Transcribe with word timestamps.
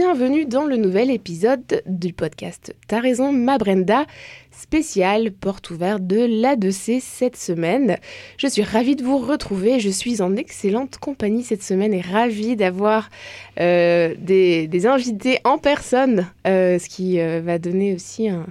bienvenue 0.00 0.46
dans 0.46 0.64
le 0.64 0.78
nouvel 0.78 1.10
épisode 1.10 1.82
du 1.84 2.14
podcast 2.14 2.74
T'as 2.88 3.00
raison, 3.00 3.34
ma 3.34 3.58
Brenda, 3.58 4.06
spécial 4.50 5.30
porte 5.30 5.68
ouverte 5.68 6.06
de 6.06 6.16
l'A2C 6.16 7.00
cette 7.02 7.36
semaine. 7.36 7.98
Je 8.38 8.46
suis 8.46 8.62
ravie 8.62 8.96
de 8.96 9.04
vous 9.04 9.18
retrouver, 9.18 9.78
je 9.78 9.90
suis 9.90 10.22
en 10.22 10.36
excellente 10.36 10.96
compagnie 10.96 11.42
cette 11.42 11.62
semaine 11.62 11.92
et 11.92 12.00
ravie 12.00 12.56
d'avoir 12.56 13.10
euh, 13.60 14.14
des, 14.18 14.86
invités 14.86 15.38
en 15.44 15.58
personne, 15.58 16.26
euh, 16.46 16.78
ce 16.78 16.88
qui 16.88 17.20
euh, 17.20 17.42
va 17.44 17.58
donner 17.58 17.94
aussi 17.94 18.30
un, 18.30 18.46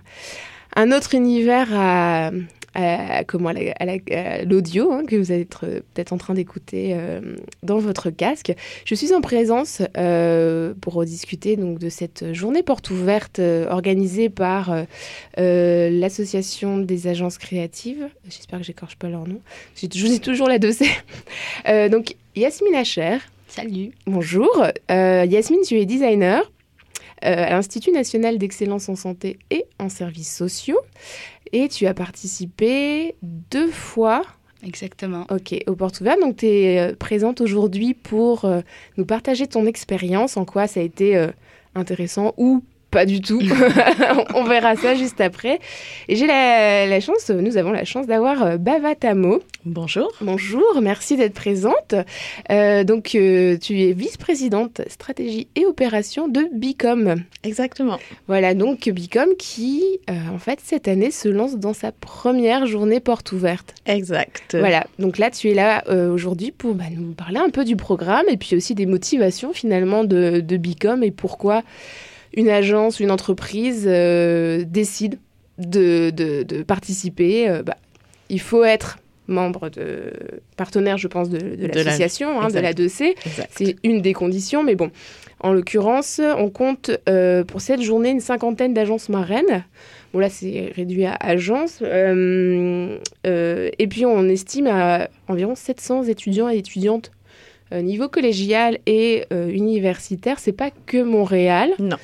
un 0.75 0.91
autre 0.91 1.15
univers 1.15 1.69
à, 1.73 2.29
à, 2.75 3.23
comment, 3.23 3.49
à 3.49 3.53
la- 3.53 3.97
à 4.11 4.43
l'audio 4.43 4.91
hein, 4.91 5.03
que 5.07 5.15
vous 5.15 5.31
être 5.31 5.65
euh, 5.65 5.79
peut-être 5.93 6.13
en 6.13 6.17
train 6.17 6.33
d'écouter 6.33 6.91
euh, 6.93 7.35
dans 7.63 7.79
votre 7.79 8.09
casque. 8.09 8.53
Je 8.85 8.95
suis 8.95 9.13
en 9.13 9.21
présence 9.21 9.81
euh, 9.97 10.73
pour 10.81 11.03
discuter 11.05 11.55
donc 11.55 11.79
de 11.79 11.89
cette 11.89 12.33
journée 12.33 12.63
porte 12.63 12.89
ouverte 12.91 13.39
euh, 13.39 13.67
organisée 13.69 14.29
par 14.29 14.71
euh, 14.71 14.83
euh, 15.39 15.89
l'association 15.89 16.77
des 16.77 17.07
agences 17.07 17.37
créatives. 17.37 18.07
J'espère 18.29 18.59
que 18.59 18.65
j'écorche 18.65 18.95
pas 18.97 19.09
leur 19.09 19.27
nom. 19.27 19.39
Je 19.75 19.87
vous 20.01 20.07
dis 20.07 20.19
toujours 20.19 20.47
la. 20.47 20.57
Euh, 21.67 21.89
donc 21.89 22.15
Yasmine 22.35 22.75
Hacher. 22.75 23.17
Salut. 23.47 23.91
Bonjour. 24.05 24.63
Euh, 24.91 25.25
Yasmine, 25.27 25.61
tu 25.65 25.79
es 25.79 25.85
designer 25.85 26.41
euh, 27.25 27.45
à 27.47 27.49
l'Institut 27.51 27.91
national 27.91 28.37
d'excellence 28.37 28.87
en 28.89 28.95
santé 28.95 29.39
et 29.49 29.65
en 29.79 29.89
services 29.89 30.33
sociaux. 30.35 30.79
Et 31.51 31.67
tu 31.67 31.87
as 31.87 31.93
participé 31.93 33.15
deux 33.21 33.71
fois 33.71 34.23
Exactement. 34.61 35.25
Ok, 35.29 35.55
au 35.67 35.75
Porte 35.75 36.01
Ouverte. 36.01 36.19
Donc, 36.19 36.37
tu 36.37 36.45
es 36.45 36.93
présente 36.95 37.39
aujourd'hui 37.39 37.93
pour 37.93 38.43
euh, 38.43 38.59
nous 38.97 39.05
partager 39.05 39.47
ton 39.47 39.65
expérience, 39.65 40.35
en 40.35 40.43
quoi 40.43 40.67
ça 40.67 40.81
a 40.81 40.83
été 40.83 41.15
euh, 41.15 41.29
intéressant 41.75 42.33
ou 42.37 42.61
pas 42.91 43.05
du 43.05 43.21
tout. 43.21 43.41
On 44.35 44.43
verra 44.43 44.75
ça 44.75 44.95
juste 44.95 45.21
après. 45.21 45.59
Et 46.07 46.15
j'ai 46.15 46.27
la, 46.27 46.85
la 46.85 46.99
chance, 46.99 47.29
nous 47.29 47.57
avons 47.57 47.71
la 47.71 47.85
chance 47.85 48.07
d'avoir 48.07 48.43
euh, 48.43 48.57
Bava 48.57 48.95
Tamo. 48.95 49.41
Bonjour. 49.65 50.11
Bonjour, 50.21 50.79
merci 50.81 51.17
d'être 51.17 51.33
présente. 51.33 51.93
Euh, 52.51 52.83
donc, 52.83 53.13
euh, 53.13 53.57
tu 53.57 53.81
es 53.81 53.91
vice-présidente 53.91 54.81
stratégie 54.87 55.47
et 55.55 55.65
opération 55.65 56.27
de 56.27 56.47
Bicom. 56.53 57.23
Exactement. 57.43 57.99
Voilà, 58.27 58.53
donc 58.53 58.89
Bicom 58.89 59.29
qui, 59.37 59.83
euh, 60.09 60.13
en 60.33 60.39
fait, 60.39 60.59
cette 60.63 60.87
année 60.87 61.11
se 61.11 61.27
lance 61.29 61.57
dans 61.57 61.73
sa 61.73 61.91
première 61.91 62.65
journée 62.65 62.99
porte 62.99 63.31
ouverte. 63.31 63.75
Exact. 63.85 64.55
Voilà, 64.57 64.87
donc 64.97 65.17
là 65.17 65.29
tu 65.29 65.49
es 65.49 65.53
là 65.53 65.83
aujourd'hui 66.11 66.51
pour 66.51 66.73
bah, 66.73 66.85
nous 66.95 67.13
parler 67.13 67.39
un 67.39 67.49
peu 67.49 67.65
du 67.65 67.75
programme 67.75 68.25
et 68.29 68.37
puis 68.37 68.55
aussi 68.55 68.75
des 68.75 68.85
motivations 68.85 69.53
finalement 69.53 70.03
de, 70.03 70.39
de 70.39 70.57
Bicom 70.57 71.03
et 71.03 71.11
pourquoi 71.11 71.63
une 72.33 72.49
agence, 72.49 72.99
une 72.99 73.11
entreprise 73.11 73.85
euh, 73.87 74.63
décide 74.67 75.17
de, 75.57 76.09
de- 76.11 76.43
de 76.43 76.63
participer. 76.63 77.49
Euh, 77.49 77.63
bah, 77.63 77.75
il 78.29 78.39
faut 78.39 78.63
être 78.63 78.97
membre 79.27 79.69
de 79.69 80.11
partenaire, 80.57 80.97
je 80.97 81.07
pense, 81.07 81.29
de, 81.29 81.37
de 81.37 81.55
De 81.55 81.67
la- 81.67 81.83
l'association, 81.83 82.41
hein, 82.41 82.47
de 82.47 82.59
la 82.59 82.71
exact. 82.71 82.79
2C. 83.01 83.03
Exact. 83.25 83.51
C'est 83.55 83.75
une 83.83 84.01
des 84.01 84.13
conditions, 84.13 84.63
mais 84.63 84.75
bon, 84.75 84.89
en 85.41 85.53
l'occurrence, 85.53 86.19
on 86.37 86.49
compte 86.49 86.91
euh, 87.07 87.43
pour 87.43 87.61
cette 87.61 87.81
journée 87.81 88.09
une 88.09 88.19
cinquantaine 88.21 88.73
d'agences 88.73 89.07
marraines. 89.09 89.63
Bon, 90.13 90.19
là, 90.19 90.29
c'est 90.29 90.71
réduit 90.75 91.05
à 91.05 91.13
agences. 91.19 91.79
Euh, 91.83 92.97
euh, 93.27 93.69
et 93.77 93.85
puis, 93.87 94.05
on 94.05 94.27
estime 94.27 94.65
à 94.67 95.09
environ 95.27 95.53
700 95.55 96.03
étudiants 96.05 96.49
et 96.49 96.57
étudiantes 96.57 97.11
niveau 97.71 98.09
collégial 98.09 98.79
et 98.87 99.25
universitaire. 99.31 100.39
C'est 100.39 100.53
pas 100.53 100.71
que 100.87 101.03
Montréal. 101.03 101.69
Non. 101.77 101.97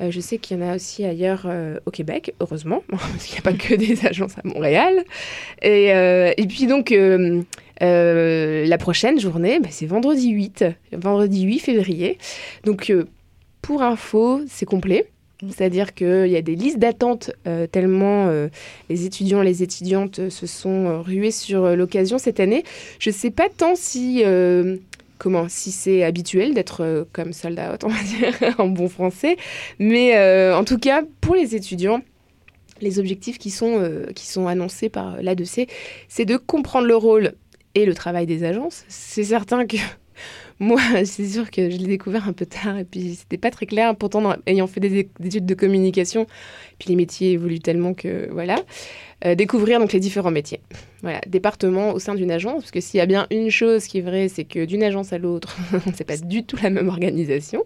Euh, 0.00 0.10
je 0.10 0.20
sais 0.20 0.38
qu'il 0.38 0.58
y 0.58 0.62
en 0.62 0.68
a 0.68 0.76
aussi 0.76 1.04
ailleurs 1.04 1.42
euh, 1.46 1.78
au 1.86 1.90
Québec, 1.90 2.34
heureusement, 2.40 2.82
parce 2.90 3.24
qu'il 3.24 3.34
n'y 3.34 3.40
a 3.40 3.42
pas 3.42 3.52
que 3.52 3.74
des 3.74 4.06
agences 4.06 4.36
à 4.38 4.42
Montréal. 4.44 5.04
Et, 5.60 5.92
euh, 5.92 6.32
et 6.36 6.46
puis 6.46 6.66
donc, 6.66 6.94
la 7.80 8.78
prochaine 8.78 9.20
journée, 9.20 9.60
bah, 9.60 9.68
c'est 9.70 9.86
vendredi 9.86 10.30
8, 10.30 10.64
vendredi 10.92 11.42
8 11.42 11.58
février. 11.58 12.18
Donc, 12.64 12.92
pour 13.60 13.82
info, 13.82 14.40
c'est 14.48 14.66
complet. 14.66 15.06
C'est-à-dire 15.50 15.92
qu'il 15.94 16.28
y 16.28 16.36
a 16.36 16.42
des 16.42 16.54
listes 16.54 16.78
d'attente 16.78 17.32
euh, 17.46 17.66
tellement 17.66 18.28
euh, 18.28 18.48
les 18.88 19.06
étudiants, 19.06 19.42
les 19.42 19.62
étudiantes 19.62 20.28
se 20.28 20.46
sont 20.46 21.02
rués 21.02 21.32
sur 21.32 21.76
l'occasion 21.76 22.18
cette 22.18 22.38
année. 22.38 22.62
Je 23.00 23.10
ne 23.10 23.14
sais 23.14 23.30
pas 23.30 23.48
tant 23.48 23.74
si, 23.74 24.22
euh, 24.24 24.76
comment, 25.22 25.48
si 25.48 25.70
c'est 25.70 26.02
habituel 26.02 26.52
d'être 26.52 26.80
euh, 26.80 27.04
comme 27.12 27.32
sold 27.32 27.60
out, 27.60 27.84
on 27.84 27.88
va 27.88 28.02
dire, 28.02 28.56
en 28.58 28.66
bon 28.66 28.88
français. 28.88 29.36
Mais 29.78 30.16
euh, 30.16 30.56
en 30.56 30.64
tout 30.64 30.78
cas, 30.78 31.04
pour 31.20 31.36
les 31.36 31.54
étudiants, 31.54 32.02
les 32.80 32.98
objectifs 32.98 33.38
qui 33.38 33.50
sont, 33.50 33.78
euh, 33.78 34.06
qui 34.16 34.26
sont 34.26 34.48
annoncés 34.48 34.88
par 34.88 35.22
l'A2C, 35.22 35.68
c'est 36.08 36.24
de 36.24 36.36
comprendre 36.36 36.88
le 36.88 36.96
rôle 36.96 37.34
et 37.76 37.86
le 37.86 37.94
travail 37.94 38.26
des 38.26 38.42
agences. 38.42 38.84
C'est 38.88 39.22
certain 39.22 39.64
que 39.64 39.76
moi, 40.58 40.80
c'est 41.04 41.26
sûr 41.26 41.50
que 41.50 41.70
je 41.70 41.76
l'ai 41.76 41.86
découvert 41.86 42.28
un 42.28 42.32
peu 42.32 42.46
tard 42.46 42.78
et 42.78 42.84
puis 42.84 43.14
c'était 43.14 43.38
pas 43.38 43.50
très 43.50 43.66
clair. 43.66 43.94
Pourtant, 43.96 44.34
ayant 44.46 44.66
fait 44.66 44.80
des, 44.80 45.08
des 45.20 45.26
études 45.26 45.46
de 45.46 45.54
communication, 45.54 46.26
puis 46.78 46.88
les 46.88 46.96
métiers 46.96 47.32
évoluent 47.32 47.60
tellement 47.60 47.94
que 47.94 48.28
voilà. 48.32 48.56
Euh, 49.24 49.36
découvrir 49.36 49.78
donc 49.78 49.92
les 49.92 50.00
différents 50.00 50.32
métiers. 50.32 50.60
Voilà, 51.02 51.20
département 51.28 51.92
au 51.92 52.00
sein 52.00 52.16
d'une 52.16 52.32
agence, 52.32 52.62
parce 52.62 52.70
que 52.72 52.80
s'il 52.80 52.98
y 52.98 53.00
a 53.00 53.06
bien 53.06 53.28
une 53.30 53.50
chose 53.50 53.86
qui 53.86 53.98
est 53.98 54.02
vraie, 54.02 54.28
c'est 54.28 54.42
que 54.42 54.64
d'une 54.64 54.82
agence 54.82 55.12
à 55.12 55.18
l'autre, 55.18 55.56
c'est 55.94 56.04
pas 56.04 56.16
du 56.16 56.44
tout 56.44 56.56
la 56.60 56.70
même 56.70 56.88
organisation. 56.88 57.64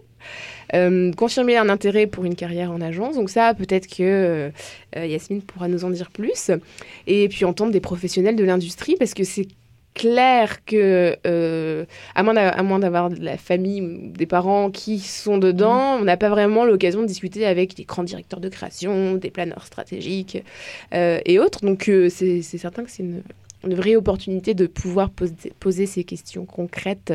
Euh, 0.75 1.11
confirmer 1.13 1.57
un 1.57 1.69
intérêt 1.69 2.05
pour 2.05 2.25
une 2.25 2.35
carrière 2.35 2.71
en 2.71 2.79
agence, 2.79 3.15
donc 3.15 3.31
ça, 3.31 3.55
peut-être 3.55 3.87
que 3.87 4.51
euh, 4.95 5.05
Yasmine 5.05 5.41
pourra 5.41 5.67
nous 5.67 5.83
en 5.83 5.89
dire 5.89 6.11
plus. 6.11 6.51
Et 7.07 7.27
puis 7.27 7.43
entendre 7.43 7.71
des 7.71 7.79
professionnels 7.79 8.35
de 8.35 8.43
l'industrie, 8.43 8.95
parce 8.95 9.15
que 9.15 9.23
c'est 9.23 9.47
clair 9.97 10.63
que, 10.63 11.17
euh, 11.25 11.85
à 12.13 12.21
moins 12.21 12.79
d'avoir 12.79 13.09
de 13.09 13.19
la 13.19 13.35
famille 13.35 13.81
ou 13.81 14.11
des 14.11 14.27
parents 14.27 14.69
qui 14.69 14.99
sont 14.99 15.39
dedans, 15.39 15.97
on 15.99 16.03
n'a 16.03 16.17
pas 16.17 16.29
vraiment 16.29 16.65
l'occasion 16.65 17.01
de 17.01 17.07
discuter 17.07 17.47
avec 17.47 17.75
des 17.75 17.83
grands 17.83 18.03
directeurs 18.03 18.39
de 18.39 18.47
création, 18.47 19.15
des 19.15 19.31
planeurs 19.31 19.65
stratégiques 19.65 20.43
euh, 20.93 21.19
et 21.25 21.39
autres. 21.39 21.65
Donc 21.65 21.89
euh, 21.89 22.09
c'est 22.09 22.43
certain 22.43 22.83
que 22.83 22.91
c'est 22.91 23.01
une, 23.01 23.23
une 23.63 23.73
vraie 23.73 23.95
opportunité 23.95 24.53
de 24.53 24.67
pouvoir 24.67 25.09
poser, 25.09 25.51
poser 25.59 25.87
ces 25.87 26.03
questions 26.03 26.45
concrètes 26.45 27.13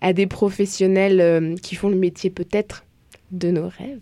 à 0.00 0.12
des 0.12 0.28
professionnels 0.28 1.56
qui 1.60 1.74
font 1.74 1.88
le 1.88 1.96
métier 1.96 2.30
peut-être 2.30 2.84
de 3.32 3.50
nos 3.50 3.68
rêves. 3.68 3.98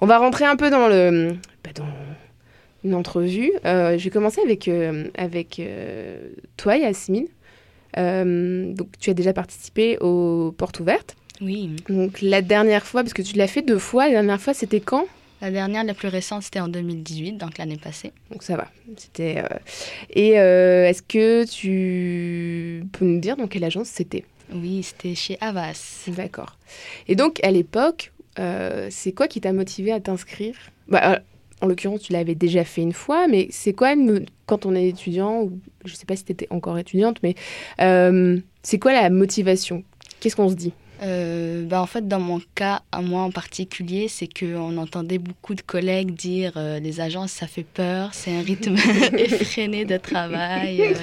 On 0.00 0.06
va 0.06 0.18
rentrer 0.18 0.44
un 0.44 0.56
peu 0.56 0.70
dans 0.70 0.88
le 0.88 1.34
bah, 1.62 1.70
dans 1.72 1.86
une 2.84 2.94
entrevue. 2.94 3.52
Euh, 3.64 3.98
je 3.98 4.04
vais 4.04 4.10
commencer 4.10 4.40
avec 4.42 4.68
euh, 4.68 5.08
avec 5.16 5.58
euh, 5.58 6.28
toi, 6.56 6.76
Yasmine. 6.76 7.26
Euh, 7.96 8.72
donc 8.72 8.88
tu 8.98 9.10
as 9.10 9.14
déjà 9.14 9.32
participé 9.32 9.98
aux 9.98 10.52
portes 10.56 10.80
ouvertes. 10.80 11.16
Oui. 11.40 11.70
Donc 11.88 12.20
la 12.22 12.42
dernière 12.42 12.86
fois, 12.86 13.02
parce 13.02 13.14
que 13.14 13.22
tu 13.22 13.36
l'as 13.36 13.46
fait 13.48 13.62
deux 13.62 13.78
fois, 13.78 14.06
la 14.06 14.12
dernière 14.12 14.40
fois 14.40 14.54
c'était 14.54 14.80
quand? 14.80 15.06
La 15.40 15.50
dernière, 15.50 15.84
la 15.84 15.92
plus 15.92 16.08
récente, 16.08 16.42
c'était 16.42 16.60
en 16.60 16.68
2018, 16.68 17.32
donc 17.32 17.58
l'année 17.58 17.76
passée. 17.76 18.12
Donc 18.30 18.42
ça 18.42 18.56
va. 18.56 18.70
C'était. 18.96 19.38
euh, 19.38 19.58
Et 20.10 20.38
euh, 20.38 20.88
est-ce 20.88 21.02
que 21.02 21.44
tu 21.44 22.84
peux 22.92 23.04
nous 23.04 23.20
dire 23.20 23.36
dans 23.36 23.46
quelle 23.46 23.64
agence 23.64 23.88
c'était? 23.88 24.24
Oui, 24.54 24.82
c'était 24.82 25.14
chez 25.14 25.36
Avas. 25.40 26.04
D'accord. 26.08 26.56
Et 27.08 27.16
donc 27.16 27.44
à 27.44 27.50
l'époque, 27.50 28.12
euh, 28.38 28.88
c'est 28.90 29.12
quoi 29.12 29.28
qui 29.28 29.40
t'a 29.40 29.52
motivé 29.52 29.92
à 29.92 30.00
t'inscrire? 30.00 30.54
Bah, 30.88 31.20
En 31.64 31.66
l'occurrence, 31.66 32.02
tu 32.02 32.12
l'avais 32.12 32.34
déjà 32.34 32.62
fait 32.62 32.82
une 32.82 32.92
fois, 32.92 33.26
mais 33.26 33.46
c'est 33.48 33.72
quoi 33.72 33.94
quand 34.44 34.66
on 34.66 34.74
est 34.74 34.86
étudiant 34.86 35.44
ou 35.44 35.60
je 35.86 35.94
sais 35.94 36.04
pas 36.04 36.14
si 36.14 36.22
tu 36.22 36.32
étais 36.32 36.46
encore 36.50 36.76
étudiante, 36.76 37.16
mais 37.22 37.36
euh, 37.80 38.38
c'est 38.62 38.78
quoi 38.78 38.92
la 38.92 39.08
motivation? 39.08 39.82
Qu'est-ce 40.20 40.36
qu'on 40.36 40.50
se 40.50 40.56
dit? 40.56 40.74
Euh, 41.02 41.64
bah, 41.66 41.82
en 41.82 41.86
fait, 41.86 42.06
dans 42.06 42.20
mon 42.20 42.40
cas, 42.54 42.82
à 42.92 43.00
moi 43.00 43.22
en 43.22 43.30
particulier, 43.30 44.08
c'est 44.08 44.28
qu'on 44.28 44.76
entendait 44.76 45.18
beaucoup 45.18 45.54
de 45.54 45.60
collègues 45.60 46.14
dire 46.14 46.52
euh, 46.56 46.78
les 46.78 47.00
agences, 47.00 47.32
ça 47.32 47.46
fait 47.46 47.64
peur, 47.64 48.10
c'est 48.12 48.34
un 48.34 48.42
rythme 48.42 48.76
effréné 49.18 49.84
de 49.84 49.96
travail, 49.96 50.80
euh, 50.82 50.94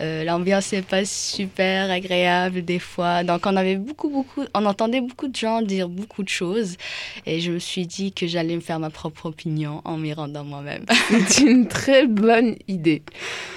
euh, 0.00 0.24
l'ambiance 0.24 0.72
n'est 0.72 0.82
pas 0.82 1.04
super 1.04 1.90
agréable 1.90 2.64
des 2.64 2.78
fois. 2.78 3.22
Donc, 3.22 3.46
on 3.46 3.56
avait 3.56 3.76
beaucoup, 3.76 4.10
beaucoup, 4.10 4.44
on 4.54 4.66
entendait 4.66 5.00
beaucoup 5.00 5.28
de 5.28 5.36
gens 5.36 5.62
dire 5.62 5.88
beaucoup 5.88 6.22
de 6.22 6.28
choses, 6.28 6.76
et 7.24 7.40
je 7.40 7.52
me 7.52 7.58
suis 7.58 7.86
dit 7.86 8.12
que 8.12 8.26
j'allais 8.26 8.56
me 8.56 8.60
faire 8.60 8.80
ma 8.80 8.90
propre 8.90 9.26
opinion 9.26 9.80
en 9.84 9.96
m'y 9.96 10.12
rendant 10.12 10.44
moi-même. 10.44 10.84
C'est 11.28 11.44
une 11.44 11.68
très 11.68 12.06
bonne 12.06 12.56
idée. 12.68 13.02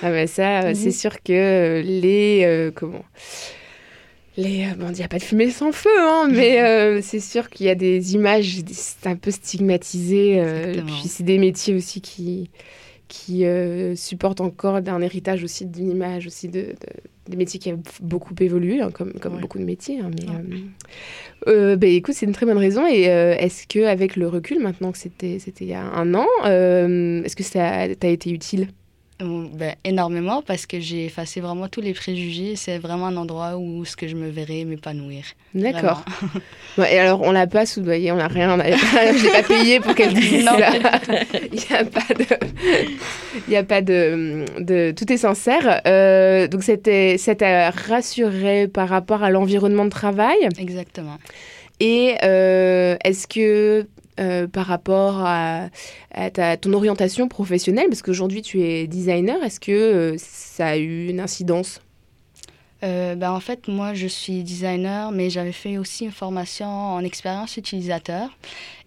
Ah 0.01 0.11
bah 0.11 0.27
ça, 0.27 0.73
c'est 0.75 0.91
sûr 0.91 1.21
que 1.23 1.81
les 1.83 2.43
euh, 2.43 2.71
comment 2.73 3.03
les 4.37 4.65
euh, 4.65 4.75
bon, 4.77 4.89
il 4.89 4.95
n'y 4.95 5.03
a 5.03 5.07
pas 5.07 5.17
de 5.19 5.23
fumée 5.23 5.49
sans 5.51 5.71
feu, 5.71 5.89
hein, 5.99 6.27
mais 6.31 6.61
euh, 6.61 7.01
c'est 7.01 7.19
sûr 7.19 7.49
qu'il 7.49 7.65
y 7.65 7.69
a 7.69 7.75
des 7.75 8.15
images 8.15 8.57
c'est 8.71 9.07
un 9.07 9.15
peu 9.15 9.31
stigmatisé. 9.31 10.39
euh, 10.41 10.81
puis 10.85 11.07
c'est 11.07 11.23
des 11.23 11.37
métiers 11.37 11.75
aussi 11.75 12.01
qui 12.01 12.49
qui 13.07 13.45
euh, 13.45 13.95
supportent 13.95 14.41
encore 14.41 14.75
un 14.77 15.01
héritage 15.01 15.43
aussi 15.43 15.65
d'une 15.67 15.91
image 15.91 16.25
aussi 16.25 16.47
de, 16.47 16.61
de- 16.61 16.75
des 17.29 17.37
métiers 17.37 17.59
qui 17.59 17.71
ont 17.71 17.81
beaucoup 18.01 18.33
évolué, 18.39 18.81
hein, 18.81 18.89
comme 18.91 19.13
comme 19.13 19.35
Ouais. 19.35 19.41
beaucoup 19.41 19.59
de 19.59 19.65
métiers. 19.65 19.99
hein, 19.99 20.09
mais 21.45 21.75
bah, 21.77 21.87
écoute, 21.87 22.15
c'est 22.15 22.25
une 22.25 22.31
très 22.33 22.45
bonne 22.45 22.57
raison. 22.57 22.87
Et 22.87 23.03
est-ce 23.03 23.67
que 23.67 23.85
avec 23.85 24.15
le 24.15 24.27
recul, 24.27 24.59
maintenant 24.59 24.91
que 24.91 24.97
c'était 24.97 25.37
il 25.61 25.67
y 25.67 25.73
a 25.73 25.83
un 25.83 26.13
an, 26.15 26.25
est-ce 26.43 27.35
que 27.35 27.43
ça 27.43 27.87
t'a 27.99 28.07
été 28.07 28.31
utile? 28.31 28.67
Ben, 29.23 29.75
énormément 29.83 30.41
parce 30.41 30.65
que 30.65 30.79
j'ai 30.79 31.05
effacé 31.05 31.41
vraiment 31.41 31.67
tous 31.67 31.81
les 31.81 31.93
préjugés. 31.93 32.55
C'est 32.55 32.77
vraiment 32.77 33.07
un 33.07 33.17
endroit 33.17 33.57
où 33.57 33.85
ce 33.85 33.95
que 33.95 34.07
je 34.07 34.15
me 34.15 34.29
verrais 34.29 34.65
m'épanouir. 34.65 35.23
D'accord. 35.53 36.03
Bon, 36.77 36.83
et 36.83 36.97
alors, 36.99 37.21
on 37.21 37.31
l'a 37.31 37.47
pas 37.47 37.65
soudoyé, 37.65 38.11
on 38.11 38.15
n'a 38.15 38.27
rien, 38.27 38.57
je 38.57 39.23
l'ai 39.23 39.31
pas 39.41 39.43
payé 39.43 39.79
pour 39.79 39.93
qu'elle 39.95 40.13
dise 40.13 40.45
Non. 40.45 40.53
Il 41.51 41.59
n'y 41.69 41.75
a 41.75 41.85
pas 41.85 42.13
de, 42.13 42.25
il 43.47 43.53
y 43.53 43.55
a 43.55 43.63
pas 43.63 43.81
de, 43.81 44.45
de, 44.59 44.91
tout 44.91 45.11
est 45.11 45.17
sincère. 45.17 45.81
Euh, 45.85 46.47
donc 46.47 46.63
c'était, 46.63 47.17
t'a 47.37 47.69
rassuré 47.71 48.67
par 48.67 48.89
rapport 48.89 49.23
à 49.23 49.29
l'environnement 49.29 49.85
de 49.85 49.89
travail? 49.89 50.37
Exactement. 50.57 51.17
Et 51.79 52.15
euh, 52.23 52.95
est-ce 53.03 53.27
que 53.27 53.87
euh, 54.19 54.47
par 54.47 54.67
rapport 54.67 55.21
à, 55.25 55.69
ton 56.61 56.73
orientation 56.73 57.27
professionnelle, 57.27 57.87
parce 57.89 58.01
qu'aujourd'hui 58.01 58.41
tu 58.41 58.61
es 58.61 58.87
designer, 58.87 59.43
est-ce 59.43 59.59
que 59.59 59.71
euh, 59.71 60.15
ça 60.17 60.67
a 60.67 60.77
eu 60.77 61.07
une 61.09 61.19
incidence? 61.19 61.81
Euh, 62.83 63.15
ben, 63.15 63.31
en 63.31 63.39
fait, 63.39 63.67
moi, 63.69 63.93
je 63.93 64.07
suis 64.07 64.43
designer, 64.43 65.11
mais 65.11 65.29
j'avais 65.29 65.53
fait 65.53 65.77
aussi 65.77 66.03
une 66.03 66.11
formation 66.11 66.67
en 66.67 67.03
expérience 67.03 67.55
utilisateur. 67.55 68.29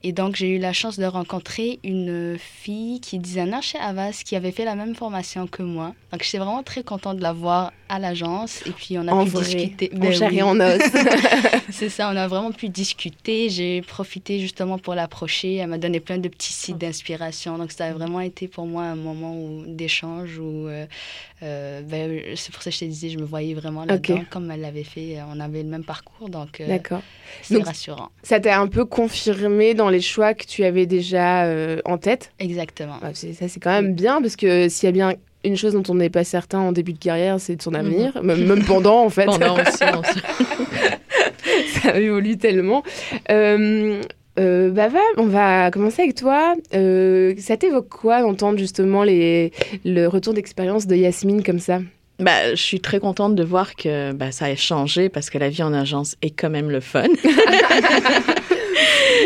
Et 0.09 0.13
donc, 0.13 0.37
j'ai 0.37 0.51
eu 0.51 0.59
la 0.59 0.73
chance 0.73 1.01
de 1.01 1.05
rencontrer 1.05 1.81
une 1.83 2.37
fille 2.39 3.01
qui 3.01 3.17
est 3.17 3.19
designer 3.19 3.61
chez 3.61 3.77
Avas, 3.79 4.23
qui 4.25 4.37
avait 4.37 4.53
fait 4.53 4.65
la 4.65 4.77
même 4.77 4.95
formation 4.95 5.49
que 5.49 5.65
moi. 5.65 5.95
Donc, 6.13 6.23
j'étais 6.23 6.39
vraiment 6.39 6.63
très 6.63 6.85
contente 6.85 7.17
de 7.17 7.23
la 7.23 7.33
voir 7.33 7.73
à 7.89 7.99
l'agence. 7.99 8.65
Et 8.67 8.71
puis, 8.71 8.97
on 8.99 9.09
a 9.09 9.13
En 9.13 9.25
pu 9.25 9.31
vrai, 9.31 9.45
discuter. 9.45 9.91
en 10.01 10.13
chair 10.13 10.29
oui. 10.31 10.39
et 10.39 10.43
en 10.43 10.61
os 10.61 10.81
C'est 11.71 11.89
ça, 11.89 12.09
on 12.13 12.17
a 12.17 12.29
vraiment 12.29 12.53
pu 12.53 12.69
discuter. 12.69 13.49
J'ai 13.49 13.83
profité 13.83 14.39
justement 14.39 14.79
pour 14.79 14.95
l'approcher. 14.95 15.57
Elle 15.57 15.67
m'a 15.71 15.79
donné 15.79 15.99
plein 15.99 16.19
de 16.19 16.29
petits 16.29 16.53
sites 16.53 16.79
d'inspiration. 16.79 17.59
Donc, 17.59 17.73
ça 17.73 17.87
a 17.87 17.93
vraiment 17.93 18.21
été 18.21 18.47
pour 18.47 18.67
moi 18.67 18.85
un 18.85 18.95
moment 18.95 19.35
d'échange 19.67 20.39
où, 20.39 20.69
euh, 20.69 20.87
euh, 21.43 21.83
ben, 21.83 22.23
c'est 22.37 22.53
pour 22.53 22.63
ça 22.63 22.71
que 22.71 22.75
je 22.77 22.81
te 22.81 22.85
disais, 22.85 23.11
je 23.11 23.19
me 23.19 23.25
voyais 23.25 23.55
vraiment 23.55 23.85
là-dedans. 23.85 24.23
Comme 24.31 24.53
elle 24.53 24.61
l'avait 24.61 24.85
fait, 24.85 25.19
on 25.35 25.41
avait 25.41 25.65
le 25.65 25.69
même 25.69 25.85
parcours. 25.85 26.29
Donc, 26.29 26.61
euh, 26.61 26.79
c'est 27.43 27.61
rassurant. 27.61 28.11
Ça 28.23 28.39
t'a 28.39 28.61
un 28.61 28.69
peu 28.69 28.85
confirmé 28.85 29.75
dans 29.75 29.89
les 29.89 29.96
choix 30.01 30.35
que 30.35 30.47
tu 30.47 30.65
avais 30.65 30.87
déjà 30.87 31.45
euh, 31.45 31.81
en 31.85 31.99
tête 31.99 32.33
Exactement. 32.39 32.99
Ça, 33.13 33.49
c'est 33.49 33.61
quand 33.61 33.71
même 33.71 33.95
bien, 33.95 34.21
parce 34.21 34.37
que 34.37 34.69
s'il 34.69 34.87
y 34.87 34.89
a 34.89 34.93
bien 34.93 35.15
une 35.45 35.57
chose 35.57 35.75
dont 35.75 35.83
on 35.89 35.95
n'est 35.95 36.11
pas 36.11 36.25
certain 36.25 36.59
en 36.59 36.73
début 36.73 36.93
de 36.93 36.99
carrière, 36.99 37.41
c'est 37.41 37.57
de 37.57 37.63
son 37.63 37.75
avenir, 37.75 38.23
même, 38.23 38.45
même 38.47 38.65
pendant, 38.65 39.05
en 39.05 39.11
fait. 39.11 39.27
Pendant 39.27 39.61
aussi, 39.61 39.79
ça 41.83 41.99
évolue 41.99 42.37
tellement. 42.37 42.83
Euh, 43.31 44.03
euh, 44.39 44.71
bah 44.71 44.89
va, 44.89 45.01
on 45.17 45.27
va 45.27 45.71
commencer 45.71 46.03
avec 46.03 46.15
toi. 46.15 46.55
Euh, 46.75 47.35
ça 47.39 47.57
t'évoque 47.57 47.89
quoi 47.89 48.21
d'entendre 48.21 48.59
justement 48.59 49.03
les, 49.03 49.53
le 49.85 50.07
retour 50.07 50.35
d'expérience 50.35 50.87
de 50.87 50.95
Yasmine 50.95 51.43
comme 51.43 51.59
ça? 51.59 51.81
Bah, 52.19 52.55
je 52.55 52.63
suis 52.63 52.81
très 52.81 52.99
contente 52.99 53.35
de 53.35 53.45
voir 53.45 53.75
que 53.75 54.13
bah, 54.13 54.33
ça 54.33 54.47
a 54.47 54.57
changé 54.57 55.09
parce 55.11 55.29
que 55.29 55.37
la 55.37 55.51
vie 55.51 55.63
en 55.63 55.75
agence 55.75 56.17
est 56.23 56.31
quand 56.31 56.49
même 56.49 56.71
le 56.71 56.81
fun. 56.81 57.05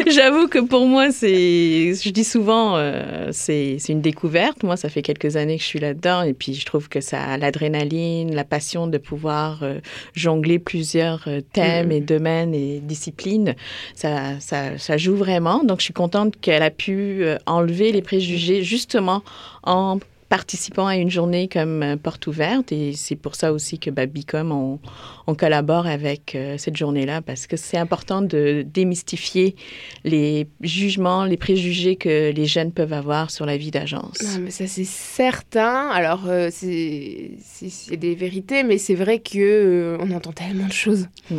J'avoue 0.06 0.48
que 0.48 0.58
pour 0.58 0.86
moi, 0.86 1.10
c'est, 1.12 1.94
je 1.94 2.10
dis 2.10 2.24
souvent, 2.24 2.76
euh, 2.76 3.28
c'est, 3.32 3.76
une 3.88 4.00
découverte. 4.00 4.62
Moi, 4.62 4.76
ça 4.76 4.88
fait 4.88 5.02
quelques 5.02 5.36
années 5.36 5.56
que 5.56 5.62
je 5.62 5.68
suis 5.68 5.78
là-dedans 5.78 6.22
et 6.22 6.32
puis 6.32 6.54
je 6.54 6.64
trouve 6.64 6.88
que 6.88 7.00
ça 7.00 7.22
a 7.22 7.36
l'adrénaline, 7.36 8.34
la 8.34 8.44
passion 8.44 8.86
de 8.86 8.98
pouvoir 8.98 9.62
euh, 9.62 9.78
jongler 10.14 10.58
plusieurs 10.58 11.24
euh, 11.28 11.40
thèmes 11.52 11.86
Mhm. 11.88 11.92
et 11.92 12.00
domaines 12.00 12.54
et 12.54 12.80
disciplines. 12.80 13.54
Ça, 13.94 14.40
ça, 14.40 14.78
ça 14.78 14.96
joue 14.96 15.16
vraiment. 15.16 15.62
Donc, 15.64 15.78
je 15.80 15.84
suis 15.84 15.94
contente 15.94 16.34
qu'elle 16.40 16.62
a 16.62 16.70
pu 16.70 17.22
euh, 17.22 17.36
enlever 17.46 17.92
les 17.92 18.02
préjugés 18.02 18.62
justement 18.62 19.22
en 19.62 19.98
participant 20.30 20.86
à 20.86 20.96
une 20.96 21.10
journée 21.10 21.48
comme 21.48 21.82
euh, 21.82 21.96
porte 21.96 22.26
ouverte 22.28 22.72
et 22.72 22.94
c'est 22.94 23.16
pour 23.16 23.34
ça 23.34 23.52
aussi 23.52 23.78
que 23.78 23.90
bah, 23.90 24.06
Bicom 24.06 24.52
on, 24.52 24.78
on 25.26 25.34
collabore 25.34 25.86
avec 25.86 26.34
euh, 26.34 26.56
cette 26.56 26.76
journée-là 26.76 27.20
parce 27.20 27.46
que 27.46 27.56
c'est 27.56 27.76
important 27.76 28.22
de 28.22 28.64
démystifier 28.66 29.56
les 30.04 30.46
jugements, 30.60 31.24
les 31.24 31.36
préjugés 31.36 31.96
que 31.96 32.30
les 32.30 32.46
jeunes 32.46 32.72
peuvent 32.72 32.92
avoir 32.92 33.30
sur 33.30 33.44
la 33.44 33.56
vie 33.56 33.70
d'agence. 33.70 34.22
Non, 34.22 34.44
mais 34.44 34.50
ça 34.50 34.66
c'est 34.66 34.84
certain. 34.84 35.88
Alors 35.90 36.22
euh, 36.28 36.48
c'est 36.52 37.96
des 37.96 38.14
vérités, 38.14 38.62
mais 38.62 38.78
c'est 38.78 38.94
vrai 38.94 39.18
que 39.18 39.38
euh, 39.38 39.98
on 40.00 40.10
entend 40.12 40.32
tellement 40.32 40.66
de 40.66 40.72
choses. 40.72 41.08
Mm. 41.30 41.36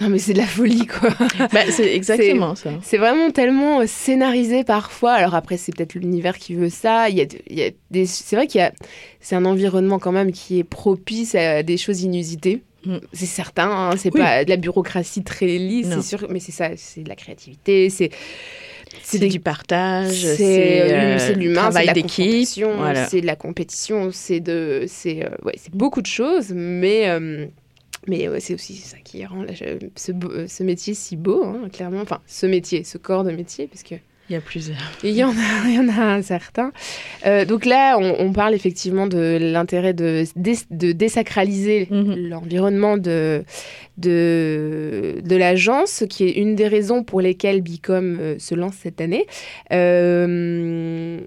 Non 0.00 0.08
mais 0.10 0.18
c'est 0.18 0.32
de 0.32 0.38
la 0.38 0.46
folie 0.46 0.86
quoi. 0.86 1.10
Ben, 1.52 1.66
c'est 1.70 1.94
exactement 1.94 2.54
ça. 2.54 2.70
C'est 2.82 2.98
vraiment 2.98 3.30
tellement 3.30 3.80
euh, 3.80 3.84
scénarisé 3.86 4.62
parfois. 4.64 5.12
Alors 5.12 5.34
après, 5.34 5.56
c'est 5.56 5.74
peut-être 5.74 5.94
l'univers 5.94 6.38
qui 6.38 6.54
veut 6.54 6.70
ça. 6.70 7.08
Il 7.08 7.16
y 7.16 7.20
a, 7.22 7.26
il 7.48 7.58
y 7.58 7.62
a 7.64 7.70
des, 7.90 8.06
c'est 8.06 8.36
vrai 8.36 8.46
qu'il 8.46 8.60
y 8.60 8.64
a, 8.64 8.72
c'est 9.20 9.34
un 9.34 9.44
environnement 9.44 9.98
quand 9.98 10.12
même 10.12 10.30
qui 10.32 10.58
est 10.60 10.64
propice 10.64 11.34
à 11.34 11.62
des 11.62 11.76
choses 11.76 12.02
inusitées. 12.02 12.62
Mm. 12.84 12.98
C'est 13.12 13.26
certain. 13.26 13.70
hein, 13.70 13.96
c'est 13.96 14.14
Oui. 14.14 14.20
pas 14.20 14.44
de 14.44 14.50
la 14.50 14.56
bureaucratie 14.56 15.24
très 15.24 15.46
lisse, 15.58 15.88
c'est 15.90 16.02
sûr. 16.02 16.26
Mais 16.30 16.38
c'est 16.38 16.52
ça, 16.52 16.70
c'est 16.76 17.02
de 17.02 17.08
la 17.08 17.16
créativité. 17.16 17.90
C'est 17.90 18.10
C'est 19.02 19.18
des- 19.18 19.28
du 19.28 19.40
partage, 19.40 20.14
c'est 20.36 20.80
euh, 20.82 21.18
euh, 21.18 21.32
l'humain, 21.34 21.70
c'est 21.72 21.82
de 21.82 21.86
la 21.86 22.76
Voilà. 22.76 23.06
c'est 23.08 23.20
de 23.20 23.26
la 23.26 23.36
compétition, 23.36 24.10
c'est 24.12 24.40
de, 24.40 24.84
c'est 24.86 25.24
euh, 25.24 25.28
ouais, 25.44 25.54
beaucoup 25.72 26.00
de 26.02 26.06
choses, 26.06 26.52
mais 26.54 27.08
euh, 27.08 27.46
mais 28.06 28.28
c'est 28.40 28.54
aussi 28.54 28.76
ça 28.76 28.96
qui 29.04 29.24
rend 29.26 29.42
la- 29.42 29.54
ce, 29.96 30.12
beau- 30.12 30.30
euh, 30.30 30.46
ce 30.48 30.62
métier 30.62 30.94
si 30.94 31.16
beau, 31.16 31.44
hein, 31.44 31.68
clairement. 31.72 32.00
Enfin, 32.02 32.20
ce 32.26 32.46
métier, 32.46 32.84
ce 32.84 32.98
corps 32.98 33.24
de 33.24 33.30
métier, 33.32 33.66
parce 33.66 33.82
que 33.82 33.96
Il 34.30 34.34
y 34.34 34.36
a 34.36 34.40
plusieurs. 34.40 34.76
il 35.02 35.10
y 35.16 35.24
en 35.24 35.30
a, 35.30 35.66
il 35.68 35.74
y 35.74 35.78
en 35.78 35.88
a 35.88 36.14
un 36.14 36.22
certain. 36.22 36.70
Euh, 37.26 37.44
donc 37.44 37.64
là, 37.64 37.96
on, 37.98 38.16
on 38.20 38.32
parle 38.32 38.54
effectivement 38.54 39.06
de 39.06 39.38
l'intérêt 39.40 39.94
de, 39.94 40.24
dés- 40.36 40.66
de 40.70 40.92
désacraliser 40.92 41.88
Mhm. 41.90 42.28
l'environnement 42.28 42.96
de, 42.98 43.42
de, 43.96 45.16
de 45.24 45.36
l'agence, 45.36 46.04
qui 46.08 46.24
est 46.24 46.32
une 46.32 46.54
des 46.54 46.68
raisons 46.68 47.02
pour 47.04 47.20
lesquelles 47.20 47.62
Bicom 47.62 48.18
euh, 48.20 48.38
se 48.38 48.54
lance 48.54 48.74
cette 48.82 49.00
année. 49.00 49.26
Euh, 49.72 51.20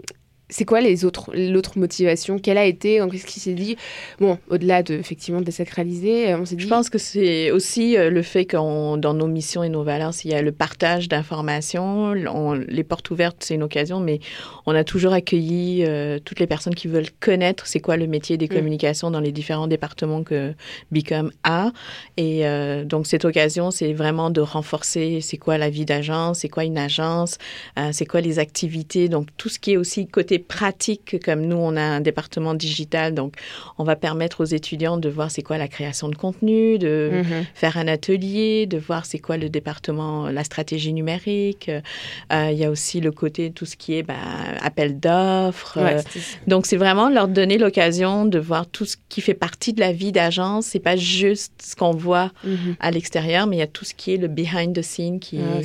c'est 0.51 0.65
quoi 0.65 0.81
les 0.81 1.03
autres, 1.05 1.31
l'autre 1.33 1.79
motivation? 1.79 2.37
Quelle 2.37 2.59
a 2.59 2.65
été 2.65 3.03
Qu'est-ce 3.11 3.25
qui 3.25 3.39
s'est 3.39 3.53
dit? 3.55 3.75
Bon, 4.19 4.37
au-delà 4.49 4.83
de 4.83 4.93
effectivement 4.93 5.41
désacraliser, 5.41 6.31
euh, 6.31 6.37
on 6.39 6.45
s'est 6.45 6.55
dit. 6.55 6.63
Je 6.63 6.67
pense 6.69 6.89
que 6.91 6.99
c'est 6.99 7.49
aussi 7.49 7.97
euh, 7.97 8.11
le 8.11 8.21
fait 8.21 8.45
qu'on, 8.45 8.97
dans 8.97 9.15
nos 9.15 9.27
missions 9.27 9.63
et 9.63 9.69
nos 9.69 9.83
valeurs, 9.83 10.11
il 10.23 10.29
y 10.31 10.33
a 10.35 10.41
le 10.43 10.51
partage 10.51 11.07
d'informations. 11.07 12.13
On- 12.33 12.53
les 12.53 12.83
portes 12.83 13.09
ouvertes, 13.11 13.37
c'est 13.39 13.55
une 13.55 13.63
occasion, 13.63 13.99
mais 13.99 14.19
on 14.65 14.75
a 14.75 14.83
toujours 14.83 15.13
accueilli 15.13 15.83
euh, 15.87 16.19
toutes 16.23 16.39
les 16.39 16.47
personnes 16.47 16.75
qui 16.75 16.87
veulent 16.87 17.09
connaître 17.19 17.65
c'est 17.65 17.79
quoi 17.79 17.97
le 17.97 18.05
métier 18.07 18.37
des 18.37 18.45
Mm. 18.45 18.55
communications 18.55 19.09
dans 19.11 19.21
les 19.21 19.31
différents 19.31 19.67
départements 19.67 20.23
que 20.23 20.53
Bicom 20.91 21.31
a. 21.43 21.71
Et 22.17 22.45
euh, 22.45 22.83
donc, 22.83 23.07
cette 23.07 23.23
occasion, 23.25 23.71
c'est 23.71 23.93
vraiment 23.93 24.29
de 24.29 24.41
renforcer 24.41 25.19
c'est 25.21 25.37
quoi 25.37 25.57
la 25.57 25.69
vie 25.69 25.85
d'agence, 25.85 26.39
c'est 26.39 26.49
quoi 26.49 26.65
une 26.65 26.77
agence, 26.77 27.37
euh, 27.79 27.89
c'est 27.93 28.05
quoi 28.05 28.19
les 28.21 28.37
activités. 28.39 29.07
Donc, 29.07 29.27
tout 29.37 29.47
ce 29.49 29.57
qui 29.57 29.71
est 29.73 29.77
aussi 29.77 30.07
côté 30.07 30.39
pratique, 30.41 31.17
comme 31.23 31.41
nous, 31.41 31.55
on 31.57 31.75
a 31.77 31.81
un 31.81 32.01
département 32.01 32.53
digital, 32.53 33.13
donc 33.13 33.35
on 33.77 33.83
va 33.83 33.95
permettre 33.95 34.41
aux 34.41 34.45
étudiants 34.45 34.97
de 34.97 35.09
voir 35.09 35.31
c'est 35.31 35.41
quoi 35.41 35.57
la 35.57 35.67
création 35.67 36.09
de 36.09 36.15
contenu, 36.15 36.77
de 36.77 37.09
Mhm. 37.23 37.45
faire 37.53 37.77
un 37.77 37.87
atelier, 37.87 38.65
de 38.65 38.77
voir 38.77 39.05
c'est 39.05 39.19
quoi 39.19 39.37
le 39.37 39.49
département, 39.49 40.27
la 40.29 40.43
stratégie 40.43 40.93
numérique. 40.93 41.69
Euh, 41.69 42.49
Il 42.51 42.57
y 42.57 42.65
a 42.65 42.69
aussi 42.69 42.99
le 43.01 43.11
côté, 43.11 43.51
tout 43.51 43.65
ce 43.65 43.75
qui 43.75 43.95
est 43.95 44.03
ben, 44.03 44.15
appel 44.61 44.99
d'offres. 44.99 45.79
Ouais, 45.81 45.95
Euh, 45.97 46.01
donc, 46.47 46.65
c'est 46.65 46.77
vraiment 46.77 47.09
leur 47.09 47.27
donner 47.27 47.57
l'occasion 47.57 48.25
de 48.25 48.39
voir 48.39 48.67
tout 48.67 48.85
ce 48.85 48.97
qui 49.09 49.21
fait 49.21 49.33
partie 49.33 49.73
de 49.73 49.79
la 49.79 49.91
vie 49.91 50.11
d'agence. 50.11 50.65
C'est 50.67 50.79
pas 50.79 50.95
juste 50.95 51.53
ce 51.63 51.75
qu'on 51.75 51.91
voit 51.91 52.31
Mhm. 52.43 52.75
à 52.79 52.91
l'extérieur, 52.91 53.47
mais 53.47 53.57
il 53.57 53.59
y 53.59 53.63
a 53.63 53.67
tout 53.67 53.85
ce 53.85 53.93
qui 53.93 54.13
est 54.13 54.17
le 54.17 54.27
behind 54.27 54.75
the 54.75 54.81
scene 54.81 55.19
qui, 55.19 55.39
Ah, 55.39 55.61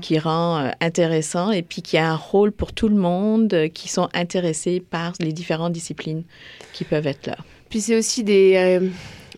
qui 0.00 0.18
rend 0.18 0.58
euh, 0.58 0.70
intéressant 0.80 1.50
et 1.50 1.62
puis 1.62 1.82
qui 1.82 1.96
a 1.98 2.10
un 2.10 2.16
rôle 2.16 2.52
pour 2.52 2.72
tout 2.72 2.88
le 2.88 2.96
monde 2.96 3.52
euh, 3.54 3.68
qui 3.68 3.88
sont 3.88 4.07
intéressés 4.14 4.80
par 4.80 5.12
les 5.20 5.32
différentes 5.32 5.72
disciplines 5.72 6.24
qui 6.72 6.84
peuvent 6.84 7.06
être 7.06 7.26
là. 7.26 7.36
Puis 7.70 7.80
c'est 7.80 7.96
aussi 7.96 8.24
des, 8.24 8.54
euh, 8.56 8.88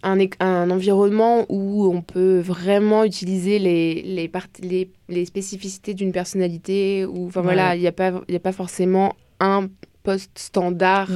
un, 0.03 0.71
environnement 0.71 1.47
où 1.49 1.93
on 1.93 2.03
peut 2.03 2.39
vraiment 2.41 3.05
utiliser 3.05 3.59
les, 3.59 4.03
les, 4.03 4.29
parti- 4.29 4.63
les, 4.63 4.91
les 5.09 5.25
spécificités 5.25 5.95
d'une 5.95 6.13
personnalité. 6.13 7.05
Ou, 7.07 7.27
enfin 7.27 7.43
Voilà. 7.43 7.63
voilà, 7.63 7.77
il 7.77 7.81
n'y 7.81 7.87
a, 7.87 7.93
pas- 7.93 8.23
y 8.29 8.37
a 8.37 8.41
pas 8.41 8.53
forcément 8.53 9.15
un 9.41 9.69
poste 10.03 10.39
standard 10.39 11.09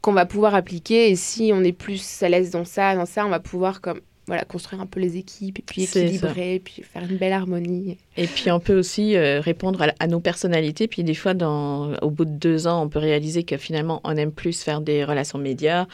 qu'on 0.00 0.12
va 0.12 0.26
pouvoir 0.26 0.54
appliquer. 0.54 1.10
Et 1.10 1.16
si 1.16 1.50
on 1.52 1.64
est 1.64 1.72
plus 1.72 2.22
à 2.22 2.28
l'aise 2.28 2.50
dans 2.50 2.64
ça, 2.64 2.94
dans 2.94 3.06
ça, 3.06 3.26
on 3.26 3.30
va 3.30 3.40
pouvoir 3.40 3.80
comme, 3.80 4.00
voilà, 4.26 4.44
construire 4.44 4.80
un 4.80 4.86
peu 4.86 5.00
les 5.00 5.16
équipes 5.16 5.58
et 5.58 5.62
puis 5.66 5.82
équilibrer, 5.82 6.60
puis 6.64 6.82
faire 6.82 7.02
une 7.08 7.16
belle 7.16 7.32
harmonie. 7.32 7.98
Et 8.16 8.26
puis 8.28 8.50
on 8.52 8.60
peut 8.60 8.78
aussi 8.78 9.16
euh, 9.16 9.40
répondre 9.40 9.82
à, 9.82 9.88
à 9.98 10.06
nos 10.06 10.20
personnalités. 10.20 10.86
Puis 10.86 11.02
des 11.02 11.14
fois, 11.14 11.34
dans, 11.34 11.94
au 12.02 12.10
bout 12.10 12.24
de 12.26 12.30
deux 12.30 12.66
ans, 12.68 12.82
on 12.84 12.88
peut 12.88 13.00
réaliser 13.00 13.42
que 13.42 13.56
finalement, 13.56 14.00
on 14.04 14.16
aime 14.16 14.30
plus 14.32 14.62
faire 14.62 14.80
des 14.82 15.04
relations 15.04 15.38
médias 15.38 15.86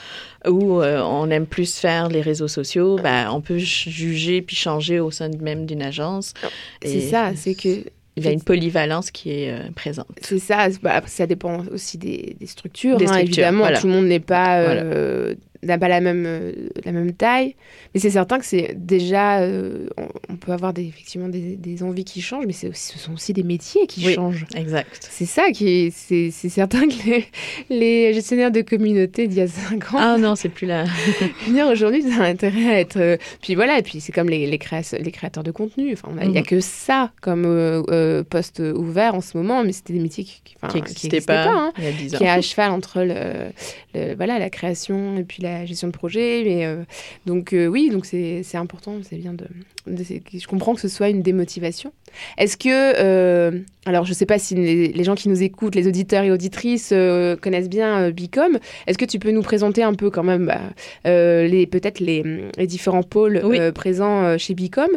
ou 0.47 0.83
euh, 0.83 1.01
on 1.03 1.31
aime 1.31 1.47
plus 1.47 1.77
faire 1.77 2.09
les 2.09 2.21
réseaux 2.21 2.49
sociaux. 2.49 2.99
Ben, 3.03 3.31
on 3.33 3.41
peut 3.41 3.59
ju- 3.59 3.91
juger 3.91 4.43
puis 4.43 4.57
changer 4.57 5.01
au 5.01 5.11
sein 5.11 5.31
même 5.41 5.65
d'une 5.65 5.83
agence. 5.83 6.35
C'est 6.83 6.91
Et 6.91 7.01
ça, 7.09 7.33
c'est 7.37 7.55
que 7.55 7.85
Il 8.19 8.25
y 8.25 8.29
a 8.29 8.33
une 8.33 8.43
polyvalence 8.43 9.11
qui 9.11 9.31
est 9.31 9.51
euh, 9.51 9.71
présente. 9.75 10.07
C'est 10.23 10.39
ça, 10.39 10.69
bah, 10.83 11.03
ça 11.07 11.27
dépend 11.27 11.65
aussi 11.67 11.99
des, 11.99 12.35
des 12.41 12.47
structures, 12.47 12.97
Des 12.97 13.07
hein, 13.09 13.17
évidemment. 13.19 13.59
voilà. 13.59 13.79
Tout 13.79 13.87
le 13.89 13.93
monde 13.93 14.07
n'est 14.07 14.21
pas, 14.21 14.61
euh, 14.61 15.35
n'a 15.67 15.79
pas 15.79 15.89
la 15.89 16.01
même, 16.01 16.25
euh, 16.27 16.53
la 16.85 16.93
même 16.93 17.13
taille. 17.13 17.55
Mais 17.95 18.01
c'est 18.01 18.11
certain 18.11 18.39
que 18.39 18.45
c'est 18.45 18.75
déjà, 18.77 19.41
euh, 19.41 19.89
on, 19.97 20.09
on 20.31 20.37
peut 20.37 20.53
avoir 20.53 20.73
des, 20.73 20.85
effectivement 20.85 21.29
des, 21.29 21.57
des 21.57 21.83
envies 21.83 22.05
qui 22.05 22.21
changent, 22.21 22.47
mais 22.47 22.53
c'est 22.53 22.69
aussi, 22.69 22.93
ce 22.93 22.99
sont 22.99 23.15
aussi 23.15 23.33
des 23.33 23.43
métiers 23.43 23.87
qui 23.87 24.07
Oui. 24.07 24.15
changent. 24.15 24.47
Exact. 24.55 25.07
C'est 25.11 25.27
ça 25.27 25.51
qui 25.53 25.69
est, 25.69 25.91
c'est, 25.95 26.31
c'est 26.31 26.49
certain 26.49 26.87
que 26.89 26.95
les, 27.07 27.25
les 27.71 28.15
gestionnaires 28.15 28.51
de 28.51 28.61
communauté 28.63 29.29
d'il 29.29 29.39
y 29.39 29.43
a 29.43 29.49
5 29.49 29.95
ans, 29.95 29.99
Ah 29.99 30.17
non, 30.19 30.35
c'est 30.37 30.49
plus 30.49 30.67
là. 30.67 30.85
venir 31.47 31.67
aujourd'hui, 31.67 32.03
ça 32.03 32.23
a 32.23 32.27
intérêt 32.27 32.67
à 32.75 32.81
être. 32.81 32.97
euh, 32.99 33.17
Puis 33.43 33.55
voilà, 33.55 33.79
et 33.79 33.83
puis 33.83 34.01
c'est 34.01 34.13
comme 34.13 34.29
les, 34.29 34.47
les, 34.47 34.59
créa- 34.59 34.99
les 34.99 35.11
créateurs 35.13 35.45
de 35.45 35.51
contenu. 35.51 35.93
Enfin, 35.93 36.09
on 36.15 36.19
a- 36.19 36.25
il 36.25 36.31
n'y 36.31 36.39
a 36.39 36.41
Mhm. 36.41 36.47
que 36.47 36.61
ça 36.61 37.11
comme 37.21 37.45
euh, 37.47 37.83
euh, 37.91 38.23
poste 38.23 38.61
ouvert 38.61 39.15
en 39.15 39.21
ce 39.21 39.37
moment, 39.37 39.65
mais 39.65 39.73
c'était 39.73 39.93
des 39.93 39.99
métiers 40.01 40.25
qui 40.25 40.41
qui 40.45 40.55
enfin, 40.63 40.75
n'existait 40.75 41.07
existaient 41.17 41.27
pas, 41.27 41.47
hein 41.49 41.73
il 41.79 41.85
y 41.85 41.87
a 41.89 41.93
dix 41.93 42.15
ans. 42.15 42.19
qui 42.19 42.25
est 42.25 42.29
à 42.29 42.41
cheval 42.41 42.71
entre 42.71 43.01
le, 43.03 43.49
le- 43.95 44.15
voilà, 44.15 44.39
la 44.39 44.51
création 44.51 45.17
et 45.17 45.25
puis 45.25 45.43
la 45.43 45.56
gestion 45.65 45.89
de 45.89 45.93
projet. 45.93 46.43
Mais, 46.45 46.67
euh, 46.67 46.85
donc 47.25 47.53
euh, 47.53 47.67
oui, 47.67 47.89
donc 47.91 48.05
c'est 48.07 48.45
important, 48.55 48.99
c'est 49.03 49.17
bien 49.17 49.33
de, 49.33 49.47
Je 49.87 50.47
comprends 50.47 50.75
que 50.75 50.81
ce 50.81 50.89
soit 50.89 51.09
une 51.09 51.23
démotivation. 51.23 51.93
Est-ce 52.39 52.57
que... 52.57 52.69
euh, 52.71 53.61
alors 53.85 54.05
je 54.05 54.11
ne 54.11 54.15
sais 54.15 54.27
pas 54.27 54.39
si 54.39 54.55
les, 54.57 54.89
les 54.89 55.05
gens 55.05 55.15
qui 55.15 55.29
nous 55.29 55.43
écoutent, 55.45 55.75
les 55.77 55.87
auditeurs 55.87 56.25
et 56.25 56.33
auditrices 56.33 56.91
euh, 56.93 57.37
connaissent 57.37 57.69
bien 57.69 57.99
euh, 58.01 58.11
Bicom. 58.11 58.59
Est-ce 58.89 58.99
que 58.99 59.05
tu 59.05 59.19
peux 59.21 59.31
nous 59.31 59.43
présenter 59.43 59.83
un 59.85 59.95
peu 59.95 60.11
quand 60.11 60.25
même 60.25 60.47
bah, 60.47 60.61
les 61.05 61.67
peut-être 61.67 62.01
les, 62.01 62.25
les 62.57 62.67
différents 62.67 63.03
pôles 63.05 63.41
Oui. 63.45 63.59
présents 63.73 64.37
chez 64.39 64.55
Bicom? 64.55 64.89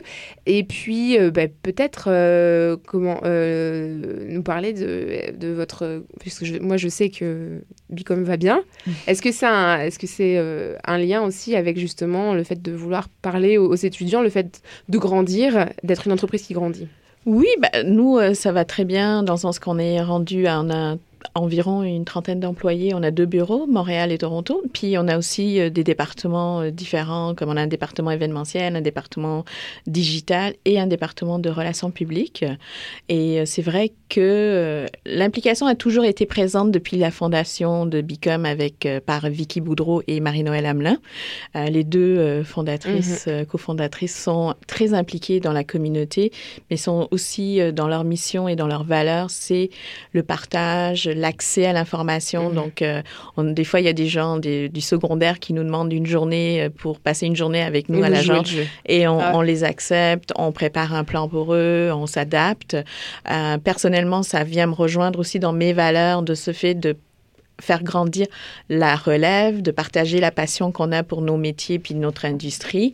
Et 0.48 0.64
puis 0.64 1.18
bah, 1.30 1.44
peut-être 1.62 2.06
comment 2.88 3.20
nous 3.24 4.44
parler 4.44 4.74
de, 4.74 5.36
de 5.38 5.48
votre 5.50 6.04
puisque 6.20 6.46
je- 6.46 6.60
moi 6.60 6.78
je 6.78 6.88
sais 6.90 7.10
que 7.10 7.62
Bicom 7.90 8.24
va 8.24 8.38
bien. 8.38 8.62
Est-ce 9.08 9.22
que 9.22 9.32
c'est 9.32 9.46
un, 9.46 9.80
est-ce 9.82 10.00
que 10.00 10.08
c'est 10.08 10.38
un 10.86 10.98
lien 10.98 11.22
aussi 11.24 11.56
avec 11.56 11.78
justement 11.78 12.34
le 12.34 12.44
fait 12.44 12.62
de 12.62 12.72
vouloir 12.72 13.10
parler 13.22 13.58
aux, 13.58 13.68
aux 13.68 13.76
étudiants, 13.76 14.22
le 14.22 14.30
fait 14.30 14.62
de 14.88 14.98
grandir, 14.98 15.70
d'être 15.84 16.08
une 16.08 16.14
entreprise 16.14 16.44
qui 16.44 16.54
grandit. 16.54 16.88
Oui, 17.26 17.48
bah, 17.60 17.84
nous, 17.84 18.18
euh, 18.18 18.34
ça 18.34 18.52
va 18.52 18.66
très 18.66 18.86
bien 18.86 19.24
dans 19.24 19.34
le 19.34 19.40
sens 19.40 19.60
qu'on 19.60 19.78
est 19.78 20.02
rendu 20.02 20.48
à 20.48 20.60
a 20.60 20.96
environ 21.36 21.84
une 21.84 22.06
trentaine 22.06 22.40
d'employés. 22.40 22.94
On 22.94 23.04
a 23.04 23.12
deux 23.12 23.26
bureaux, 23.26 23.68
Montréal 23.68 24.12
et 24.12 24.18
Toronto. 24.18 24.64
Puis 24.74 24.98
on 24.98 25.08
a 25.08 25.18
aussi 25.18 25.60
euh, 25.60 25.70
des 25.70 25.84
départements 25.84 26.62
euh, 26.62 26.72
différents, 26.72 27.36
comme 27.36 27.50
on 27.50 27.58
a 27.58 27.62
un 27.62 27.68
département 27.68 28.12
événementiel, 28.12 28.76
un 28.76 28.82
département 28.82 29.46
digital 29.88 30.54
et 30.66 30.80
un 30.80 30.88
département 30.88 31.40
de 31.40 31.50
relations 31.50 31.92
publiques. 31.92 32.46
Et 33.10 33.40
euh, 33.40 33.44
c'est 33.46 33.62
vrai 33.62 33.92
que 34.10 34.88
l'implication 35.06 35.68
a 35.68 35.76
toujours 35.76 36.04
été 36.04 36.26
présente 36.26 36.72
depuis 36.72 36.98
la 36.98 37.12
fondation 37.12 37.86
de 37.86 38.02
Bicom 38.02 38.46
avec 38.46 38.88
par 39.06 39.30
Vicky 39.30 39.62
Boudreau 39.62 40.02
et 40.08 40.20
Marie-Noël 40.20 40.66
Hamelin. 40.66 40.98
Les 41.54 41.84
deux 41.84 42.44
fondatrices, 42.44 43.26
euh, 43.28 43.46
cofondatrices 43.46 44.16
sont 44.16 44.56
très 44.68 44.94
impliquées 44.94 45.40
dans 45.40 45.54
la 45.54 45.64
communauté, 45.64 46.32
mais 46.70 46.78
sont 46.78 47.08
aussi 47.12 47.60
dans 47.74 47.88
leur 47.88 48.04
mission 48.04 48.48
et 48.48 48.56
dans 48.56 48.68
leurs 48.68 48.84
valeurs, 48.84 49.30
c'est 49.30 49.70
le 50.14 50.24
partage, 50.24 51.09
l'accès 51.16 51.66
à 51.66 51.74
l'information. 51.74 52.50
Mhm. 52.50 52.56
Donc, 52.56 52.82
euh, 52.82 53.02
on- 53.38 53.44
des 53.44 53.64
fois, 53.64 53.80
il 53.80 53.86
y 53.86 53.90
a 53.90 53.94
des 53.94 54.08
gens 54.08 54.38
des- 54.38 54.70
du 54.70 54.82
secondaire 54.82 55.40
qui 55.40 55.54
nous 55.54 55.64
demandent 55.64 55.92
une 55.94 56.06
journée 56.06 56.64
euh, 56.64 56.70
pour 56.70 57.00
passer 57.00 57.26
une 57.26 57.36
journée 57.36 57.62
avec 57.62 57.90
nous 57.90 58.00
Et 58.00 58.06
à 58.06 58.10
l'agence 58.10 58.52
et 58.86 59.08
on, 59.08 59.20
Ah. 59.20 59.32
on 59.36 59.42
les 59.42 59.64
accepte, 59.64 60.32
on 60.38 60.52
prépare 60.52 60.94
un 60.94 61.04
plan 61.04 61.28
pour 61.28 61.54
eux, 61.54 61.92
on 61.94 62.06
s'adapte. 62.08 62.76
Euh, 63.30 63.58
personnellement, 63.58 64.24
ça 64.24 64.44
vient 64.44 64.68
me 64.68 64.74
rejoindre 64.74 65.20
aussi 65.20 65.40
dans 65.40 65.54
mes 65.54 65.74
valeurs 65.74 66.22
de 66.22 66.34
ce 66.36 66.52
fait 66.54 66.74
de 66.76 66.96
faire 67.62 67.84
grandir 67.84 68.26
la 68.70 68.96
relève, 68.96 69.62
de 69.62 69.72
partager 69.72 70.22
la 70.22 70.32
passion 70.32 70.72
qu'on 70.72 70.94
a 70.94 71.04
pour 71.04 71.22
nos 71.22 71.36
métiers 71.36 71.78
puis 71.78 71.94
notre 71.94 72.24
industrie, 72.24 72.94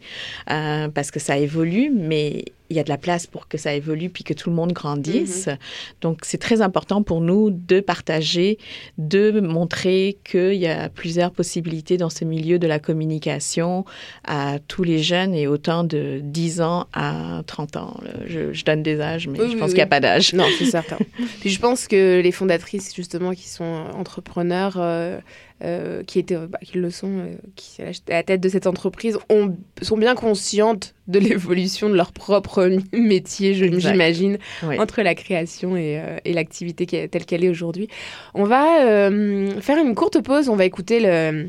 euh, 0.50 0.88
parce 0.88 1.12
que 1.12 1.20
ça 1.20 1.38
évolue, 1.38 1.92
mais 1.94 2.46
il 2.70 2.76
y 2.78 2.80
a 2.80 2.84
de 2.84 2.90
la 2.90 2.98
place 2.98 3.28
pour 3.28 3.48
que 3.48 3.58
ça 3.58 3.74
évolue 3.74 4.10
puis 4.10 4.24
que 4.24 4.34
tout 4.34 4.50
le 4.50 4.56
monde 4.56 4.74
grandisse. 4.74 5.50
Donc, 6.02 6.20
c'est 6.24 6.38
très 6.38 6.62
important 6.62 7.04
pour 7.04 7.22
nous 7.22 7.50
de 7.52 7.80
partager, 7.80 8.58
de 8.98 9.40
montrer 9.40 10.18
qu'il 10.24 10.54
y 10.56 10.68
a 10.68 10.90
plusieurs 10.90 11.32
possibilités 11.32 11.98
dans 11.98 12.10
ce 12.10 12.26
milieu 12.26 12.60
de 12.60 12.68
la 12.68 12.80
communication 12.80 13.86
à 14.24 14.58
tous 14.68 14.84
les 14.84 15.00
jeunes 15.04 15.34
et 15.34 15.48
autant 15.48 15.84
de 15.84 16.20
10 16.24 16.62
ans 16.62 16.88
à 16.94 17.42
30 17.46 17.76
ans. 17.78 18.00
Je, 18.28 18.54
je 18.54 18.66
donne 18.66 18.84
des 18.84 19.00
âges, 19.00 19.28
mais 19.28 19.40
Oui, 19.40 19.52
je 19.52 19.58
pense 19.58 19.68
oui. 19.68 19.70
qu'il 19.70 19.78
n'y 19.78 19.82
a 19.84 19.88
pas 19.88 20.00
d'âge. 20.00 20.34
Non, 20.34 20.46
c'est 20.58 20.66
certain. 20.66 20.98
Puis 21.42 21.50
je 21.50 21.60
pense 21.60 21.88
que 21.88 22.22
les 22.22 22.32
fondatrices, 22.32 22.96
justement, 22.96 23.34
qui 23.34 23.48
sont 23.48 23.64
entrepreneurs, 23.94 24.76
euh, 24.78 25.20
euh, 25.64 26.04
qui, 26.04 26.20
étaient, 26.20 26.36
bah, 26.36 26.60
qui 26.62 26.78
le 26.78 26.90
sont, 26.90 27.20
euh, 27.20 27.36
qui 27.56 27.72
sont 27.72 27.84
à 28.10 28.14
la 28.14 28.24
tête 28.24 28.42
de 28.42 28.50
cette 28.50 28.68
entreprise, 28.68 29.18
ont, 29.30 29.56
sont 29.82 29.98
bien 29.98 30.14
conscientes 30.16 30.94
de 31.08 31.18
l'évolution 31.28 31.90
de 31.90 31.96
leur 31.96 32.12
propre 32.12 32.70
métier, 32.94 33.54
j'imagine, 33.54 34.38
Oui. 34.64 34.78
entre 34.80 35.02
la 35.02 35.16
création 35.16 35.78
et, 35.78 36.00
euh, 36.00 36.18
et 36.26 36.34
l'activité 36.34 36.86
telle 37.10 37.26
qu'elle 37.26 37.44
est 37.44 37.50
aujourd'hui. 37.50 37.88
On 38.34 38.44
va 38.44 38.86
euh, 38.86 39.60
faire 39.62 39.78
une 39.78 39.96
courte 39.96 40.22
pause, 40.22 40.50
on 40.50 40.56
va 40.56 40.66
écouter 40.66 41.00
le... 41.00 41.48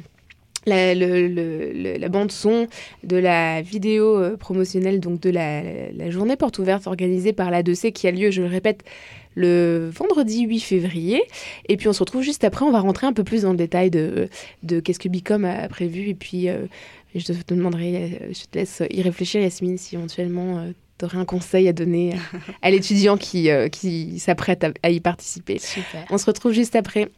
La, 0.68 0.96
le- 0.96 1.28
le- 1.28 1.70
le- 1.72 1.96
la 1.96 2.08
bande 2.08 2.32
son 2.32 2.66
de 3.04 3.16
la 3.16 3.62
vidéo 3.62 4.18
euh, 4.18 4.36
promotionnelle 4.36 4.98
donc 4.98 5.20
de 5.20 5.30
la, 5.30 5.62
la 5.92 6.10
journée 6.10 6.34
porte 6.34 6.58
ouverte 6.58 6.88
organisée 6.88 7.32
par 7.32 7.52
la 7.52 7.62
2C 7.62 7.92
qui 7.92 8.08
a 8.08 8.10
lieu, 8.10 8.32
je 8.32 8.42
le 8.42 8.48
répète, 8.48 8.82
le 9.36 9.88
vendredi 9.94 10.42
8 10.42 10.58
février. 10.60 11.22
Et 11.68 11.76
puis 11.76 11.86
on 11.86 11.92
se 11.92 12.00
retrouve 12.00 12.22
juste 12.22 12.42
après, 12.42 12.64
on 12.64 12.72
va 12.72 12.80
rentrer 12.80 13.06
un 13.06 13.12
peu 13.12 13.22
plus 13.22 13.42
dans 13.42 13.52
le 13.52 13.56
détail 13.56 13.90
de, 13.90 14.28
de 14.64 14.80
qu'est-ce 14.80 14.98
que 14.98 15.08
Bicom 15.08 15.44
a 15.44 15.68
prévu. 15.68 16.08
Et 16.08 16.14
puis 16.14 16.48
euh, 16.48 16.66
je 17.14 17.24
te 17.32 17.54
demanderai, 17.54 18.18
euh, 18.22 18.32
je 18.32 18.44
te 18.50 18.58
laisse 18.58 18.82
y 18.90 19.02
réfléchir 19.02 19.40
Yasmine 19.40 19.78
si 19.78 19.94
éventuellement 19.94 20.66
tu 20.98 21.04
aurais 21.04 21.18
un 21.18 21.24
conseil 21.26 21.68
à 21.68 21.72
donner 21.74 22.14
à, 22.14 22.66
à 22.66 22.70
l'étudiant 22.70 23.16
qui, 23.18 23.50
euh, 23.50 23.68
qui 23.68 24.18
s'apprête 24.18 24.64
à- 24.64 24.72
à 24.82 24.90
y 24.90 24.98
participer. 25.00 25.58
Super. 25.60 26.06
On 26.10 26.16
se 26.18 26.24
retrouve 26.26 26.52
juste 26.52 26.74
après. 26.74 27.08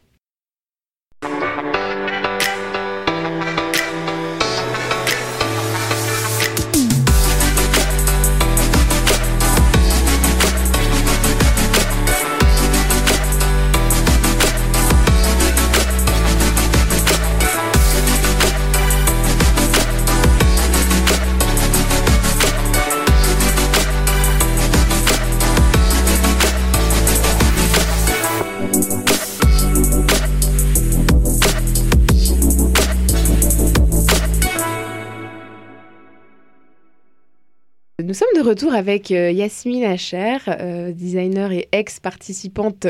Nous 38.09 38.15
sommes 38.15 38.27
de 38.35 38.41
retour 38.41 38.73
avec 38.73 39.11
euh, 39.11 39.29
Yasmine 39.29 39.83
Hacher, 39.83 40.37
euh, 40.47 40.91
designer 40.91 41.51
et 41.51 41.69
ex-participante 41.71 42.87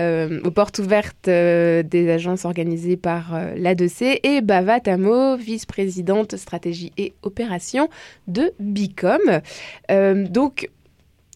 euh, 0.00 0.40
aux 0.44 0.52
portes 0.52 0.78
ouvertes 0.78 1.24
des 1.24 2.08
agences 2.08 2.44
organisées 2.44 2.96
par 2.96 3.36
l'ADC, 3.56 4.20
et 4.22 4.40
Bava 4.40 4.78
Tamo, 4.78 5.36
vice-présidente 5.36 6.36
stratégie 6.36 6.92
et 6.96 7.12
opération 7.24 7.88
de 8.28 8.52
Bicom. 8.60 9.40
Donc, 9.88 10.70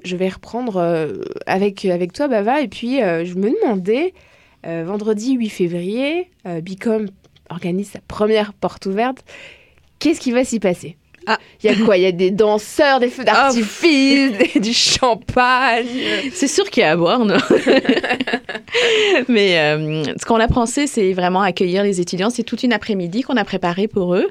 je 0.05 0.17
vais 0.17 0.29
reprendre 0.29 1.19
avec, 1.47 1.85
avec 1.85 2.13
toi, 2.13 2.29
Bava, 2.29 2.61
et 2.61 2.69
puis 2.69 2.99
je 2.99 3.35
me 3.35 3.51
demandais, 3.51 4.15
vendredi 4.63 5.35
8 5.35 5.49
février, 5.49 6.31
Bicom 6.63 7.09
organise 7.51 7.91
sa 7.91 8.01
première 8.07 8.53
porte 8.53 8.87
ouverte. 8.87 9.25
Qu'est-ce 9.99 10.21
qui 10.21 10.31
va 10.31 10.45
s'y 10.45 10.61
passer? 10.61 10.97
Ah. 11.27 11.39
Il 11.63 11.71
y 11.71 11.75
a 11.75 11.85
quoi? 11.85 11.97
Il 11.97 12.03
y 12.03 12.07
a 12.07 12.13
des 12.13 12.31
danseurs, 12.31 13.01
des 13.01 13.09
feux 13.09 13.25
d'artifice, 13.25 14.33
des- 14.55 14.61
du 14.61 14.73
champagne. 14.73 15.87
C'est 16.33 16.47
sûr 16.49 16.69
qu'il 16.71 16.83
y 16.83 16.85
a 16.85 16.93
à 16.93 16.97
boire, 16.97 17.25
non? 17.25 17.37
Mais 19.29 19.59
euh, 19.59 20.05
ce 20.19 20.25
qu'on 20.27 20.37
a 20.39 20.49
pensé, 20.49 20.87
c'est 20.87 21.13
vraiment 21.13 21.41
accueillir 21.43 21.83
les 21.83 22.01
étudiants. 22.01 22.31
C'est 22.31 22.43
toute 22.43 22.63
une 22.63 22.73
après-midi 22.73 23.23
qu'on 23.23 23.37
a 23.37 23.45
préparé 23.45 23.89
pour 23.89 24.15
eux. 24.15 24.29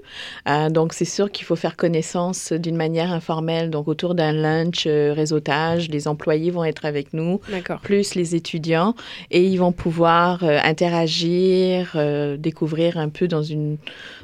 Euh, 0.48 0.70
donc, 0.70 0.94
c'est 0.94 1.06
sûr 1.06 1.32
qu'il 1.32 1.46
faut 1.46 1.56
faire 1.56 1.76
connaissance 1.76 2.54
d'une 2.54 2.76
manière 2.76 3.12
informelle. 3.12 3.70
Donc, 3.70 3.88
autour 3.88 4.14
d'un 4.16 4.32
lunch, 4.32 4.84
euh, 4.86 5.14
réseautage, 5.14 5.90
les 5.90 6.08
employés 6.08 6.52
vont 6.52 6.64
être 6.64 6.86
avec 6.86 7.14
nous, 7.14 7.40
plus 7.82 8.16
les 8.16 8.36
étudiants, 8.36 8.94
et 9.32 9.44
ils 9.44 9.58
vont 9.58 9.72
pouvoir 9.72 10.44
interagir, 10.44 11.98
découvrir 12.38 12.98
un 12.98 13.10
peu 13.10 13.28
dans, 13.28 13.44
une, 13.44 13.78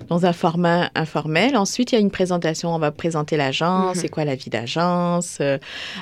dans 0.07 0.25
un 0.25 0.33
format 0.33 0.89
informel. 0.95 1.57
Ensuite, 1.57 1.91
il 1.91 1.95
y 1.95 1.97
a 1.97 2.01
une 2.01 2.11
présentation. 2.11 2.60
On 2.69 2.79
va 2.79 2.91
présenter 2.91 3.37
l'agence, 3.37 3.95
Mhm. 3.95 4.01
c'est 4.01 4.09
quoi 4.09 4.25
la 4.25 4.35
vie 4.35 4.49
d'agence. 4.49 5.37
Euh, 5.41 5.57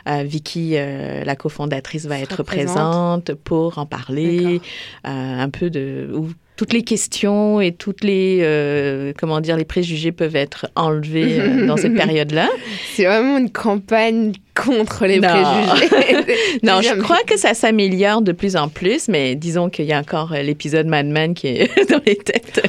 euh, 0.08 0.24
Vicky, 0.26 0.74
euh, 0.76 1.24
la 1.24 1.36
cofondatrice, 1.36 2.06
va 2.06 2.20
être 2.20 2.44
présente. 2.44 3.26
présente 3.26 3.34
pour 3.44 3.78
en 3.78 3.86
parler, 3.86 4.62
un 5.04 5.50
peu 5.50 5.70
de 5.70 6.10
où 6.14 6.30
toutes 6.56 6.74
les 6.74 6.84
questions 6.84 7.62
et 7.62 7.72
toutes 7.72 8.04
les 8.04 8.40
euh, 8.42 9.14
comment 9.18 9.40
dire 9.40 9.56
les 9.56 9.64
préjugés 9.64 10.12
peuvent 10.12 10.36
être 10.36 10.70
enlevés 10.76 11.40
euh, 11.40 11.66
dans 11.68 11.78
cette 11.78 11.96
période-là. 11.96 12.50
C'est 12.96 13.06
vraiment 13.06 13.38
une 13.38 13.50
campagne 13.52 14.34
contre 14.66 15.06
les 15.06 15.20
Non. 15.20 15.28
préjugés. 15.30 16.36
Non, 16.64 16.82
je 16.82 16.94
crois 17.02 17.22
que 17.26 17.38
ça 17.38 17.54
s'améliore 17.54 18.22
de 18.22 18.32
plus 18.32 18.56
en 18.56 18.70
plus, 18.70 19.08
mais 19.08 19.36
disons 19.36 19.70
qu'il 19.70 19.86
y 19.86 19.94
a 19.94 20.00
encore 20.00 20.34
euh, 20.34 20.42
l'épisode 20.42 20.88
Mad 20.88 21.06
Men 21.08 21.34
qui 21.34 21.48
est 21.48 21.90
dans 21.90 22.02
les 22.06 22.16
têtes. 22.18 22.62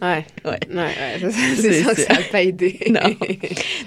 Ouais, 0.00 0.24
Ouais. 0.44 0.58
ouais, 0.74 1.30
C'est- 1.56 1.82
sûr 1.82 1.94
que 1.94 2.00
ça 2.00 2.12
n'a 2.14 2.20
pas 2.30 2.42
aidé. 2.42 2.78
Non. 2.90 3.00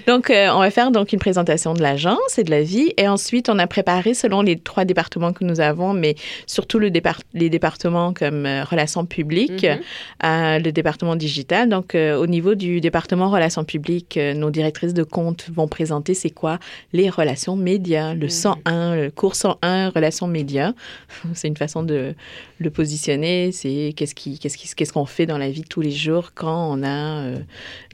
Donc, 0.06 0.30
euh, 0.30 0.48
on 0.52 0.58
va 0.60 0.70
faire 0.70 0.90
donc 0.90 1.12
une 1.12 1.18
présentation 1.18 1.72
de 1.74 1.82
l'agence 1.82 2.38
et 2.38 2.44
de 2.44 2.50
la 2.50 2.62
vie. 2.62 2.92
Et 2.98 3.08
ensuite, 3.08 3.48
on 3.48 3.58
a 3.58 3.66
préparé 3.66 4.12
selon 4.14 4.42
les 4.42 4.58
trois 4.58 4.84
départements 4.84 5.32
que 5.32 5.44
nous 5.44 5.60
avons, 5.60 5.92
mais 5.94 6.14
surtout 6.46 6.78
le 6.78 6.90
départ- 6.90 7.20
les 7.34 7.48
départements 7.48 8.12
comme 8.12 8.44
euh, 8.46 8.64
relations 8.64 9.06
publiques, 9.06 9.64
Mhm. 9.64 9.78
euh, 10.24 10.58
le 10.58 10.70
département 10.72 11.16
digital. 11.16 11.68
Donc, 11.68 11.94
au 11.94 12.26
niveau 12.26 12.54
du 12.54 12.80
département 12.80 13.30
relations 13.30 13.64
publiques, 13.64 14.18
nos 14.34 14.50
directrices 14.50 14.94
de 14.94 15.02
compte 15.02 15.46
vont 15.54 15.68
présenter 15.68 16.14
c'est 16.14 16.30
quoi 16.30 16.58
les 16.92 17.08
relations 17.10 17.45
médias, 17.54 18.14
le 18.14 18.24
Mhm. 18.24 18.30
101, 18.30 18.96
le 18.96 19.10
cours 19.12 19.36
101 19.36 19.90
relations 19.90 20.26
médias. 20.26 20.72
c'est 21.34 21.46
une 21.46 21.56
façon 21.56 21.84
de 21.84 22.14
le 22.58 22.70
positionner. 22.70 23.52
C'est 23.52 23.92
qu'est-ce 23.96 24.14
qui, 24.16 24.40
qu'est-ce 24.40 24.56
qui, 24.58 24.74
qu'est-ce 24.74 24.92
qu'on 24.92 25.06
fait 25.06 25.26
dans 25.26 25.38
la 25.38 25.50
vie 25.50 25.60
de 25.60 25.68
tous 25.68 25.82
les 25.82 25.92
jours 25.92 26.32
quand 26.34 26.72
on 26.72 26.82
a 26.82 27.22
euh, 27.22 27.38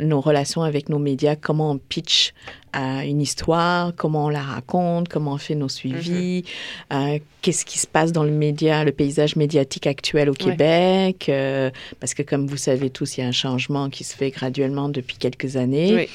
nos 0.00 0.20
relations 0.22 0.62
avec 0.62 0.88
nos 0.88 0.98
médias, 0.98 1.36
comment 1.36 1.72
on 1.72 1.78
pitch 1.78 2.32
à 2.72 3.04
une 3.04 3.20
histoire, 3.20 3.92
comment 3.96 4.26
on 4.26 4.28
la 4.28 4.42
raconte, 4.42 5.08
comment 5.08 5.32
on 5.32 5.38
fait 5.38 5.54
nos 5.54 5.68
suivis, 5.68 6.44
euh, 6.92 7.18
qu'est-ce 7.42 7.64
qui 7.64 7.78
se 7.78 7.86
passe 7.86 8.12
dans 8.12 8.22
le 8.24 8.30
média, 8.30 8.84
le 8.84 8.92
paysage 8.92 9.36
médiatique 9.36 9.86
actuel 9.86 10.28
au 10.28 10.32
Ouais. 10.32 10.38
Québec, 10.38 11.26
euh, 11.28 11.70
parce 12.00 12.14
que 12.14 12.22
comme 12.22 12.46
vous 12.46 12.56
savez 12.56 12.88
tous, 12.90 13.16
il 13.16 13.20
y 13.20 13.24
a 13.24 13.26
un 13.26 13.32
changement 13.32 13.90
qui 13.90 14.04
se 14.04 14.16
fait 14.16 14.30
graduellement 14.30 14.88
depuis 14.88 15.16
quelques 15.16 15.56
années. 15.56 15.94
Oui. 15.94 16.08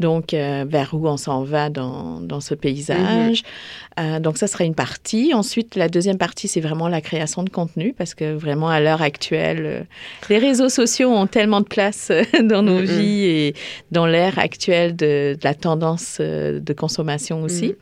Donc, 0.00 0.34
euh, 0.34 0.64
vers 0.68 0.92
où 0.94 1.06
on 1.08 1.16
s'en 1.16 1.42
va 1.44 1.68
dans, 1.70 2.20
dans 2.20 2.40
ce 2.40 2.54
paysage. 2.54 3.42
Euh, 3.98 4.18
donc, 4.20 4.38
ça 4.38 4.46
sera 4.46 4.64
une 4.64 4.74
partie. 4.74 5.32
Ensuite, 5.34 5.76
la 5.76 5.88
deuxième 5.88 6.18
partie, 6.18 6.48
c'est 6.48 6.60
vraiment 6.60 6.88
la 6.88 7.00
création 7.00 7.42
de 7.42 7.50
contenu, 7.50 7.94
parce 7.96 8.14
que 8.14 8.34
vraiment, 8.34 8.68
à 8.68 8.80
l'heure 8.80 9.02
actuelle, 9.02 9.62
euh, 9.64 9.80
les 10.28 10.38
réseaux 10.38 10.68
sociaux 10.68 11.10
ont 11.10 11.26
tellement 11.26 11.60
de 11.60 11.66
place 11.66 12.08
euh, 12.10 12.22
dans 12.42 12.62
nos 12.62 12.80
Mhm. 12.80 12.84
vies 12.86 13.24
et 13.24 13.54
dans 13.90 14.06
l'ère 14.06 14.38
actuelle 14.38 14.96
de, 14.96 15.34
de 15.34 15.44
la 15.44 15.54
tendance 15.54 15.99
euh, 16.20 16.60
de 16.60 16.72
consommation 16.72 17.42
aussi. 17.42 17.68
Mhm. 17.68 17.74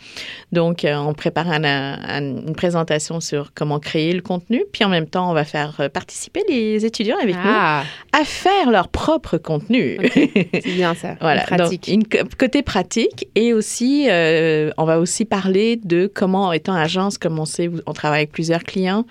Donc, 0.53 0.85
euh, 0.85 0.97
on 0.97 1.15
prépare 1.15 1.49
un- 1.51 1.65
un- 1.65 2.21
une 2.47 2.55
présentation 2.55 3.21
sur 3.21 3.53
comment 3.55 3.79
créer 3.79 4.13
le 4.13 4.21
contenu, 4.23 4.65
puis 4.73 4.85
en 4.85 4.89
même 4.89 5.07
temps, 5.07 5.31
on 5.31 5.35
va 5.35 5.45
faire 5.45 5.77
euh, 5.81 5.89
participer 5.89 6.43
les 6.49 6.85
étudiants 6.85 7.19
avec 7.23 7.37
Ah, 7.39 7.83
nous 8.15 8.21
à 8.21 8.25
faire 8.25 8.71
leur 8.71 8.89
propre 8.89 9.39
contenu. 9.39 9.99
c'est 10.13 10.63
bien 10.77 10.95
ça. 10.95 11.17
Voilà, 11.21 11.43
pratique. 11.43 11.89
donc 11.89 11.95
une 11.95 12.05
co- 12.07 12.29
côté 12.39 12.63
pratique 12.63 13.29
et 13.35 13.53
aussi 13.53 14.07
euh, 14.11 14.71
on 14.79 14.85
va 14.85 14.99
aussi 15.01 15.25
parler 15.25 15.77
de 15.83 16.11
comment 16.13 16.53
étant 16.53 16.75
agence 16.75 17.19
comme 17.19 17.39
on 17.39 17.45
sait 17.45 17.71
on 17.87 17.93
travaille 17.93 18.21
avec 18.21 18.33
plusieurs 18.33 18.63
clients 18.65 19.05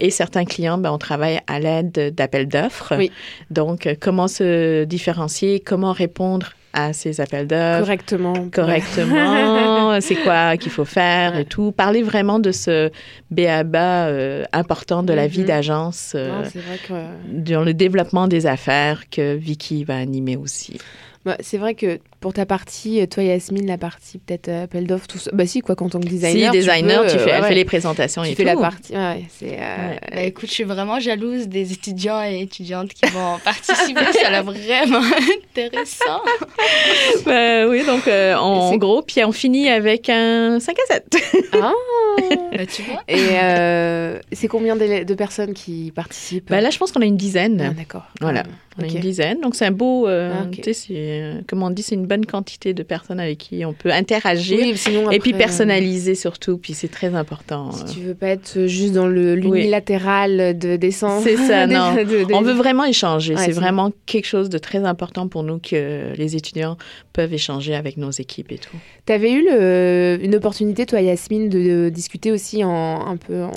et 0.00 0.10
certains 0.10 0.44
clients 0.44 0.78
ben, 0.78 0.90
on 0.92 0.98
travaille 0.98 1.40
à 1.46 1.58
l'aide 1.60 2.14
d'appels 2.14 2.48
d'offres. 2.48 2.94
Oui. 2.96 3.10
Donc 3.50 3.88
comment 4.00 4.28
se 4.28 4.84
différencier, 4.84 5.60
comment 5.60 5.92
répondre 5.92 6.50
à 6.74 6.92
ces 6.92 7.20
appels 7.20 7.46
d'offres 7.46 7.78
Correctement. 7.80 8.48
correctement, 8.52 9.98
c'est 10.00 10.16
quoi 10.16 10.56
qu'il 10.56 10.72
faut 10.72 10.84
faire 10.84 11.32
Ouais. 11.34 11.42
et 11.42 11.44
tout. 11.44 11.72
Parler 11.72 12.02
vraiment 12.02 12.38
de 12.38 12.50
ce 12.52 12.90
béaba 13.30 14.06
euh, 14.08 14.44
important 14.52 15.02
de 15.02 15.12
la 15.12 15.26
vie 15.26 15.40
Mhm. 15.40 15.46
d'agence 15.46 16.12
euh, 16.16 16.42
que. 16.86 16.92
dans 17.28 17.62
le 17.62 17.72
développement 17.74 18.28
des 18.28 18.46
affaires 18.46 19.08
que 19.10 19.34
Vicky 19.34 19.84
va 19.84 19.96
animer 19.96 20.36
aussi. 20.36 20.78
Bah, 21.24 21.36
c'est 21.40 21.56
vrai 21.58 21.74
que 21.74 22.00
pour 22.24 22.32
ta 22.32 22.46
partie, 22.46 23.02
euh, 23.02 23.06
toi 23.06 23.22
Yasmine, 23.22 23.66
la 23.66 23.76
partie 23.76 24.16
peut-être 24.16 24.48
euh, 24.48 24.64
appel 24.64 24.86
d'offres, 24.86 25.06
tout 25.06 25.18
ça. 25.18 25.30
Bah 25.34 25.44
si, 25.44 25.60
quoi, 25.60 25.76
qu'en 25.76 25.90
tant 25.90 26.00
que 26.00 26.06
designer. 26.08 26.50
si, 26.54 26.58
designer, 26.58 27.02
tu, 27.06 27.16
euh, 27.16 27.18
fais, 27.18 27.30
elle 27.32 27.42
ouais, 27.42 27.48
fait 27.48 27.54
les 27.54 27.66
présentations 27.66 28.22
Tu 28.22 28.30
et 28.30 28.34
fais 28.34 28.44
tout. 28.44 28.48
la 28.48 28.56
partie. 28.56 28.94
Ouais, 28.94 29.24
c'est. 29.28 29.58
euh, 29.60 29.88
Ouais. 29.90 30.00
Bah, 30.10 30.22
écoute, 30.22 30.48
je 30.48 30.54
suis 30.54 30.64
vraiment 30.64 30.98
jalouse 31.00 31.48
des 31.48 31.72
étudiants 31.72 32.22
et 32.24 32.40
étudiantes 32.40 32.94
qui 32.94 33.04
vont 33.10 33.38
participer. 33.44 34.00
Ça 34.22 34.28
a 34.28 34.30
l'air 34.30 34.42
vraiment 34.44 35.02
intéressant. 35.50 36.22
Ben 37.26 37.68
oui, 37.68 37.84
donc 37.84 38.06
euh, 38.08 38.34
en 38.36 38.76
gros, 38.76 39.02
puis 39.02 39.22
on 39.24 39.32
finit 39.32 39.68
avec 39.68 40.08
un 40.08 40.60
5 40.60 40.76
à 40.90 40.94
7. 40.94 41.16
Ah 41.60 41.72
Bah, 42.56 42.66
tu 42.66 42.82
vois 42.82 43.02
Et 43.08 43.18
euh, 43.42 44.18
c'est 44.32 44.46
combien 44.48 44.76
de, 44.76 45.02
de 45.04 45.14
personnes 45.14 45.52
qui 45.52 45.92
participent? 45.94 46.48
Ben 46.50 46.60
là, 46.60 46.70
je 46.70 46.78
pense 46.78 46.92
qu'on 46.92 47.00
a 47.02 47.06
une 47.06 47.16
dizaine. 47.16 47.60
Ah, 47.60 47.74
D'accord. 47.74 48.04
Voilà. 48.20 48.44
Ah, 48.46 48.50
On 48.78 48.82
a 48.84 48.86
une 48.86 49.00
dizaine. 49.00 49.40
Donc, 49.40 49.56
c'est 49.56 49.66
un 49.66 49.70
beau. 49.72 50.06
euh, 50.06 50.32
Ah, 50.42 50.46
tu 50.52 50.62
sais, 50.62 50.72
c'est, 50.72 50.94
euh, 50.96 51.40
comme 51.48 51.62
on 51.62 51.70
dit, 51.70 51.82
c'est 51.82 51.94
une 51.96 52.06
bonne 52.14 52.26
quantité 52.26 52.74
de 52.74 52.82
personnes 52.82 53.18
avec 53.20 53.38
qui 53.38 53.64
on 53.64 53.72
peut 53.72 53.90
interagir. 53.92 54.58
Oui, 54.60 54.76
sinon, 54.76 55.10
et 55.10 55.18
puis 55.18 55.32
personnaliser 55.32 56.14
surtout. 56.14 56.58
Puis 56.58 56.74
c'est 56.74 56.88
très 56.90 57.14
important. 57.14 57.72
Si 57.72 57.84
tu 57.94 58.00
veux 58.00 58.14
pas 58.14 58.28
être 58.28 58.66
juste 58.66 58.92
dans 58.94 59.06
le 59.08 59.34
l'unilatéral 59.34 60.58
de 60.58 60.76
descendre. 60.76 61.22
C'est 61.24 61.36
ça, 61.36 61.66
des- 61.66 61.74
non. 61.74 61.94
de- 61.94 62.24
de- 62.24 62.34
On 62.34 62.42
veut 62.42 62.52
vraiment 62.52 62.84
échanger. 62.84 63.34
Ouais, 63.34 63.44
c'est 63.44 63.52
vraiment 63.52 63.92
quelque 64.06 64.26
chose 64.26 64.48
de 64.48 64.58
très 64.58 64.78
important 64.84 65.28
pour 65.28 65.42
nous 65.42 65.58
que 65.58 66.12
les 66.16 66.36
étudiants 66.36 66.76
peuvent 67.12 67.32
échanger 67.34 67.74
avec 67.74 67.96
nos 67.96 68.10
équipes 68.10 68.52
et 68.52 68.58
tout. 68.58 68.76
T'avais 69.06 69.32
eu 69.32 69.44
le- 69.44 70.18
une 70.22 70.34
opportunité, 70.34 70.86
toi, 70.86 71.00
Yasmine, 71.00 71.48
de, 71.48 71.58
de 71.58 71.88
discuter 71.88 72.30
aussi 72.32 72.62
en, 72.64 73.06
un 73.06 73.16
peu 73.16 73.42
en, 73.42 73.50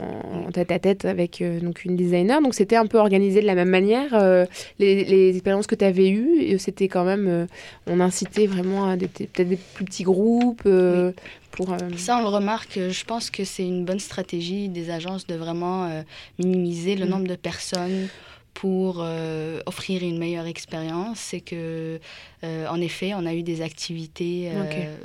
en 0.47 0.51
tête 0.51 0.71
à 0.71 0.79
tête 0.79 1.05
avec 1.05 1.41
euh, 1.41 1.59
donc 1.59 1.85
une 1.85 1.95
designer. 1.95 2.41
Donc, 2.41 2.53
c'était 2.55 2.75
un 2.75 2.85
peu 2.87 2.97
organisé 2.97 3.41
de 3.41 3.45
la 3.45 3.55
même 3.55 3.69
manière. 3.69 4.13
euh, 4.13 4.45
les, 4.79 5.03
les 5.05 5.29
expériences 5.29 5.67
que 5.67 5.75
tu 5.75 5.85
avais 5.85 6.09
eues, 6.09 6.39
et 6.41 6.57
c'était 6.57 6.87
quand 6.87 7.03
même. 7.05 7.27
euh, 7.27 7.45
on 7.87 7.99
incitait 7.99 8.46
vraiment 8.47 8.89
à 8.89 8.97
des- 8.97 9.07
peut-être 9.07 9.47
des 9.49 9.57
plus 9.57 9.85
petits 9.85 10.03
groupes. 10.03 10.63
euh, 10.65 11.11
pour, 11.51 11.73
euh, 11.73 11.77
Ça, 11.97 12.17
on 12.17 12.21
le 12.21 12.27
remarque. 12.27 12.77
Je 12.89 13.03
pense 13.05 13.29
que 13.29 13.43
c'est 13.43 13.65
une 13.67 13.85
bonne 13.85 13.99
stratégie 13.99 14.69
des 14.69 14.89
agences 14.89 15.25
de 15.27 15.35
vraiment 15.35 15.85
euh, 15.85 16.01
minimiser 16.39 16.95
le 16.95 17.05
Mm. 17.05 17.09
nombre 17.09 17.27
de 17.27 17.35
personnes 17.35 18.07
pour 18.53 19.01
euh, 19.01 19.59
offrir 19.67 20.01
une 20.03 20.17
meilleure 20.17 20.47
expérience. 20.47 21.19
C'est 21.19 21.41
que, 21.41 21.99
euh, 22.43 22.67
en 22.67 22.81
effet, 22.81 23.13
on 23.15 23.25
a 23.27 23.33
eu 23.35 23.43
des 23.43 23.61
activités, 23.61 24.49
euh. 24.53 24.95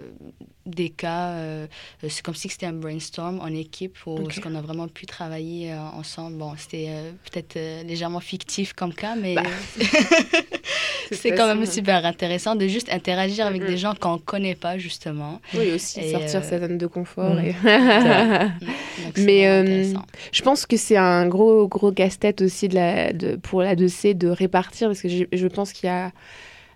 Des 0.66 0.90
cas. 0.90 1.31
euh, 1.31 1.66
c'est 2.09 2.22
comme 2.22 2.35
si 2.35 2.48
c'était 2.48 2.66
un 2.66 2.72
brainstorm 2.72 3.40
en 3.40 3.48
équipe 3.48 3.96
où 4.07 4.12
Ok. 4.16 4.33
ce 4.35 4.40
qu'on 4.40 4.55
a 4.55 4.61
vraiment 4.61 4.88
pu 4.88 5.07
travailler 5.07 5.72
euh, 5.72 5.79
ensemble. 5.79 6.37
Bon, 6.38 6.53
c'était 6.57 6.87
euh, 6.88 7.11
peut-être 7.31 7.59
légèrement 7.87 8.20
fictif 8.20 8.72
comme 8.72 8.92
cas, 8.94 9.14
mais 9.16 9.35
Bah, 9.35 9.42
c'est 11.12 11.33
quand 11.33 11.46
même 11.46 11.66
super 11.66 12.05
intéressant 12.07 12.55
de 12.57 12.66
juste 12.68 12.90
interagir 12.92 13.46
avec 13.46 13.62
Mm. 13.62 13.66
des 13.66 13.77
gens 13.77 13.94
qu'on 13.94 14.14
ne 14.14 14.18
connaît 14.18 14.55
pas, 14.55 14.79
justement. 14.79 15.40
Oui, 15.55 15.72
aussi 15.72 16.01
Et, 16.01 16.11
sortir 16.11 16.42
sa 16.44 16.59
zone 16.61 16.79
de 16.79 16.87
confort. 16.87 17.35
Mm. 17.35 17.44
et- 17.44 17.53
Donc, 19.05 19.12
c'est 19.16 19.22
Mais. 19.25 19.85
Je 20.33 20.42
pense 20.42 20.66
que 20.66 20.77
c'est 20.77 20.96
un 20.96 21.27
gros, 21.27 21.66
gros 21.68 21.92
casse-tête 21.92 22.42
aussi 22.42 22.68
de 22.68 22.75
la, 22.75 23.12
de, 23.12 23.37
pour 23.37 23.62
la 23.62 23.75
2C 23.75 24.14
de 24.16 24.29
répartir, 24.29 24.88
parce 24.88 25.01
que 25.03 25.09
je, 25.09 25.25
je 25.33 25.46
pense 25.48 25.72
qu'il 25.72 25.87
y 25.87 25.90
a 25.90 26.12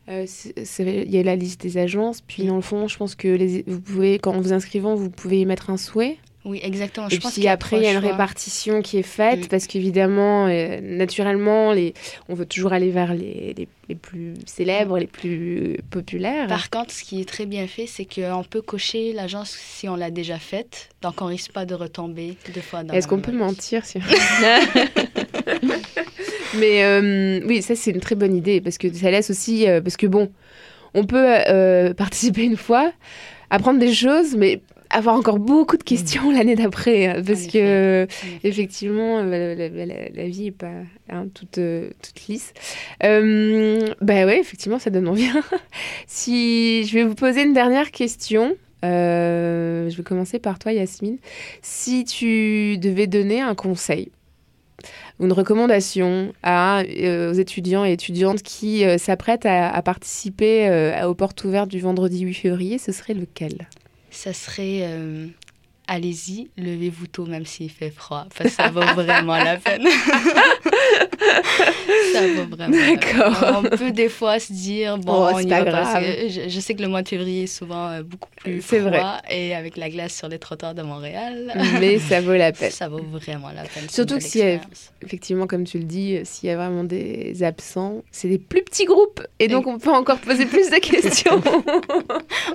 Il 0.08 1.10
y 1.10 1.18
a 1.18 1.22
la 1.22 1.36
liste 1.36 1.60
des 1.60 1.78
agences, 1.78 2.20
puis 2.20 2.44
dans 2.44 2.56
le 2.56 2.62
fond, 2.62 2.86
je 2.88 2.96
pense 2.96 3.14
que 3.14 3.28
les, 3.28 3.64
vous 3.66 3.80
pouvez, 3.80 4.18
quand 4.18 4.32
vous 4.40 4.52
inscrivant, 4.52 4.94
vous 4.94 5.10
pouvez 5.10 5.40
y 5.40 5.46
mettre 5.46 5.70
un 5.70 5.76
souhait. 5.76 6.16
Oui, 6.44 6.60
exactement. 6.62 7.08
Et 7.08 7.14
Je 7.16 7.18
pense 7.20 7.32
puis 7.32 7.48
a 7.48 7.52
après, 7.52 7.78
il 7.78 7.82
y 7.82 7.86
a 7.88 7.92
une 7.92 8.00
choix. 8.00 8.12
répartition 8.12 8.80
qui 8.80 8.98
est 8.98 9.02
faite, 9.02 9.46
Mm. 9.46 9.48
parce 9.48 9.66
qu'évidemment, 9.66 10.46
euh, 10.46 10.78
naturellement, 10.80 11.72
les, 11.72 11.92
on 12.28 12.34
veut 12.34 12.46
toujours 12.46 12.72
aller 12.72 12.90
vers 12.92 13.14
les, 13.14 13.52
les, 13.58 13.66
les 13.88 13.94
plus 13.96 14.34
célèbres, 14.46 14.96
les 14.96 15.08
plus 15.08 15.76
populaires. 15.90 16.46
Par 16.46 16.70
contre, 16.70 16.92
ce 16.92 17.02
qui 17.02 17.20
est 17.20 17.24
très 17.28 17.46
bien 17.46 17.66
fait, 17.66 17.88
c'est 17.88 18.04
qu'on 18.04 18.44
peut 18.48 18.62
cocher 18.62 19.12
l'agence 19.12 19.50
si 19.50 19.88
on 19.88 19.96
l'a 19.96 20.12
déjà 20.12 20.38
faite. 20.38 20.90
Donc, 21.02 21.20
on 21.20 21.26
risque 21.26 21.50
pas 21.50 21.66
de 21.66 21.74
retomber 21.74 22.36
deux 22.54 22.60
fois 22.60 22.84
dans 22.84 22.94
Est-ce 22.94 23.08
qu'on 23.08 23.18
peut 23.18 23.32
mentir 23.32 23.84
si... 23.84 23.98
Mais 26.58 26.84
euh, 26.84 27.40
oui, 27.46 27.62
ça 27.62 27.74
c'est 27.74 27.90
une 27.90 28.00
très 28.00 28.14
bonne 28.14 28.34
idée 28.34 28.60
parce 28.60 28.78
que 28.78 28.92
ça 28.92 29.10
laisse 29.10 29.30
aussi 29.30 29.68
euh, 29.68 29.80
parce 29.80 29.96
que 29.96 30.06
bon, 30.06 30.30
on 30.94 31.04
peut 31.04 31.24
euh, 31.48 31.94
participer 32.04 32.44
une 32.44 32.56
fois, 32.56 32.92
apprendre 33.50 33.78
des 33.78 33.92
choses, 33.92 34.36
mais 34.36 34.60
avoir 34.90 35.16
encore 35.16 35.40
beaucoup 35.40 35.76
de 35.76 35.82
questions 35.82 36.30
l'année 36.30 36.54
d'après 36.54 37.06
hein, 37.06 37.22
parce 37.26 37.48
que 37.48 38.06
effectivement 38.44 39.20
la, 39.20 39.56
la- 39.56 39.68
la- 39.68 40.08
la 40.14 40.26
vie 40.28 40.46
est 40.46 40.50
pas 40.52 40.70
hein, 41.10 41.26
toute 41.34 41.58
toute 41.58 42.26
lisse. 42.28 42.52
Bah 43.00 44.26
ouais, 44.26 44.38
effectivement, 44.38 44.78
ça 44.78 44.90
donne 44.90 45.08
envie. 45.08 45.28
si 46.06 46.84
je 46.84 46.94
vais 46.94 47.02
vous 47.04 47.16
poser 47.16 47.42
une 47.42 47.52
dernière 47.52 47.90
question. 47.90 48.56
je 48.82 49.94
vais 49.96 50.02
commencer 50.04 50.38
par 50.38 50.58
toi, 50.60 50.72
Yasmine. 50.72 51.18
Si 51.62 52.04
tu 52.04 52.78
devais 52.78 53.08
donner 53.08 53.40
un 53.40 53.56
conseil 53.56 54.10
une 55.20 55.32
recommandation 55.32 56.32
euh, 56.46 57.30
aux 57.30 57.34
étudiants 57.34 57.84
et 57.84 57.92
étudiantes 57.92 58.42
qui 58.42 58.84
euh, 58.84 58.98
s'apprêtent 58.98 59.46
à, 59.46 59.80
participer 59.82 60.68
euh, 60.68 61.08
aux 61.08 61.14
portes 61.14 61.42
ouvertes 61.44 61.70
du 61.70 61.80
vendredi 61.80 62.20
8 62.20 62.34
février, 62.34 62.78
ce 62.78 62.92
serait 62.92 63.14
lequel? 63.14 63.68
Allez-y, 65.88 66.50
levez-vous 66.56 67.06
tôt 67.06 67.26
même 67.26 67.46
s'il 67.46 67.70
fait 67.70 67.90
froid, 67.90 68.26
parce 68.36 68.50
que 68.50 68.56
ça 68.56 68.68
vaut 68.70 68.80
vraiment 68.80 69.36
la 69.36 69.56
peine. 69.56 69.84
ça 72.12 72.26
vaut 72.26 72.44
vraiment 72.56 72.76
la 72.76 72.78
peine. 72.78 72.96
D'accord. 72.96 73.62
On 73.64 73.76
peut 73.76 73.90
des 73.90 74.08
fois 74.08 74.38
se 74.38 74.52
dire, 74.52 74.98
bon, 74.98 75.12
Oh, 75.26 75.30
on 75.34 75.38
y 75.40 75.46
pas 75.48 75.62
va 75.62 75.70
parce 75.70 75.90
grave. 75.90 76.04
que 76.04 76.28
je, 76.28 76.48
je 76.48 76.60
sais 76.60 76.74
que 76.74 76.82
le 76.82 76.88
mois 76.88 77.02
de 77.02 77.08
février 77.08 77.44
est 77.44 77.46
souvent 77.46 77.88
euh, 77.88 78.02
beaucoup 78.02 78.28
plus 78.36 78.62
C'est 78.62 78.80
froid. 78.80 78.90
vrai. 78.90 79.02
Et 79.30 79.54
avec 79.54 79.76
la 79.76 79.88
glace 79.90 80.14
sur 80.16 80.28
les 80.28 80.38
trottoirs 80.38 80.74
de 80.74 80.82
Montréal, 80.82 81.52
Mais 81.80 81.98
ça 81.98 82.20
vaut 82.20 82.34
la 82.34 82.52
peine. 82.52 82.70
ça 82.72 82.88
vaut 82.88 83.02
vraiment 83.02 83.48
la 83.48 83.62
peine. 83.62 83.88
Surtout 83.88 84.14
que 84.18 84.20
expérience. 84.20 84.92
Effectivement, 85.02 85.46
comme 85.46 85.64
tu 85.64 85.78
le 85.78 85.84
dis, 85.84 86.16
euh, 86.16 86.20
s'il 86.24 86.48
y 86.48 86.52
a 86.52 86.56
vraiment 86.56 86.84
des 86.84 87.42
absents, 87.42 88.02
c'est 88.10 88.28
des 88.28 88.38
plus 88.38 88.62
petits 88.62 88.84
groupes 88.84 89.22
et 89.38 89.48
donc 89.48 89.66
on 89.66 89.78
peut 89.78 89.90
encore 89.92 90.18
poser 90.18 90.46
plus 90.46 90.70
de 90.70 90.76
questions. 90.80 91.40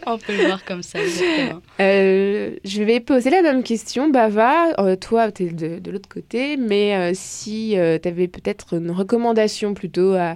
On 0.06 0.17
peut 0.17 0.36
le 0.36 0.46
voir 0.46 0.63
comme 0.65 0.84
ça, 0.84 1.00
exactement. 1.02 1.62
Euh, 1.80 2.52
je 2.63 2.84
vais 2.84 3.00
poser 3.00 3.20
la 3.29 3.41
même 3.41 3.62
question, 3.63 4.10
Bava. 4.10 4.73
Euh, 4.79 4.95
toi, 4.95 5.31
tu 5.31 5.43
es 5.43 5.49
de, 5.51 5.79
de 5.79 5.91
l'autre 5.91 6.10
côté, 6.10 6.57
mais 6.57 6.95
euh, 6.95 7.12
si 7.13 7.75
tu 7.75 8.07
avais 8.07 8.27
peut-être 8.27 8.73
une 8.77 8.91
recommandation 8.91 9.73
plutôt 9.73 10.13
à, 10.13 10.36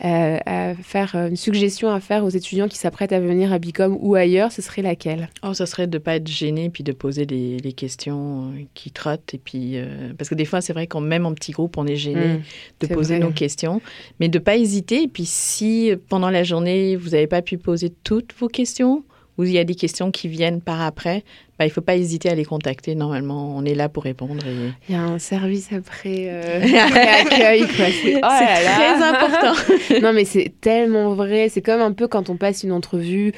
à- 0.00 0.70
à 0.70 0.74
faire, 0.74 1.14
euh, 1.14 1.28
une 1.28 1.36
suggestion 1.36 1.88
à 1.88 2.00
faire 2.00 2.24
aux 2.24 2.28
étudiants 2.28 2.68
qui 2.68 2.76
s'apprêtent 2.78 3.12
à 3.12 3.20
venir 3.20 3.52
à 3.52 3.58
Bicom 3.58 3.96
ou 4.00 4.14
ailleurs, 4.14 4.52
ce 4.52 4.60
serait 4.62 4.82
laquelle? 4.82 5.28
Oh, 5.42 5.54
ça 5.54 5.66
serait 5.66 5.86
de 5.86 5.96
ne 5.96 6.02
pas 6.02 6.16
être 6.16 6.28
gêné 6.28 6.68
puis 6.68 6.84
de 6.84 6.92
poser 6.92 7.24
les, 7.26 7.56
les 7.58 7.72
questions 7.72 8.50
euh, 8.50 8.62
qui 8.74 8.90
trottent. 8.90 9.32
Et 9.34 9.38
puis, 9.38 9.78
euh, 9.78 10.12
parce 10.18 10.28
que 10.28 10.34
des 10.34 10.44
fois, 10.44 10.60
c'est 10.60 10.72
vrai 10.72 10.86
qu'on 10.86 11.00
même 11.00 11.26
en 11.26 11.32
petit 11.32 11.52
groupe, 11.52 11.76
on 11.78 11.86
est 11.86 11.96
gêné 11.96 12.26
Mm, 12.26 12.40
de 12.80 12.86
poser 12.94 13.16
vrai. 13.18 13.24
nos 13.26 13.30
questions. 13.32 13.80
Mais 14.20 14.28
de 14.28 14.38
ne 14.38 14.42
pas 14.44 14.56
hésiter. 14.56 15.02
Et 15.04 15.08
puis, 15.08 15.24
si 15.26 15.90
euh, 15.92 15.96
pendant 16.08 16.30
la 16.30 16.42
journée, 16.44 16.96
vous 16.96 17.10
n'avez 17.10 17.26
pas 17.28 17.40
pu 17.42 17.56
poser 17.58 17.90
toutes 18.04 18.34
vos 18.38 18.48
questions 18.48 19.04
ou 19.38 19.44
il 19.44 19.52
y 19.52 19.58
a 19.58 19.64
des 19.64 19.74
questions 19.74 20.10
qui 20.10 20.28
viennent 20.28 20.60
par 20.60 20.80
après, 20.80 21.24
bah, 21.58 21.64
il 21.64 21.68
ne 21.68 21.72
faut 21.72 21.80
pas 21.80 21.96
hésiter 21.96 22.28
à 22.28 22.34
les 22.34 22.44
contacter. 22.44 22.94
Normalement, 22.94 23.54
on 23.56 23.64
est 23.64 23.74
là 23.74 23.88
pour 23.88 24.04
répondre. 24.04 24.44
et- 24.46 24.70
Il 24.88 24.94
y 24.94 24.98
a 24.98 25.02
un 25.02 25.18
service 25.18 25.70
après, 25.72 26.26
euh, 26.28 26.60
après 26.86 27.08
accueil. 27.08 27.60
quoi. 27.62 27.86
C'est 28.02 28.16
oh 28.16 28.20
très 28.20 29.02
important. 29.02 30.00
non, 30.02 30.12
mais 30.12 30.24
c'est 30.24 30.52
tellement 30.60 31.14
vrai. 31.14 31.48
C'est 31.48 31.62
comme 31.62 31.80
un 31.80 31.92
peu 31.92 32.08
quand 32.08 32.30
on 32.30 32.36
passe 32.36 32.62
une 32.62 32.72
entrevue 32.72 33.32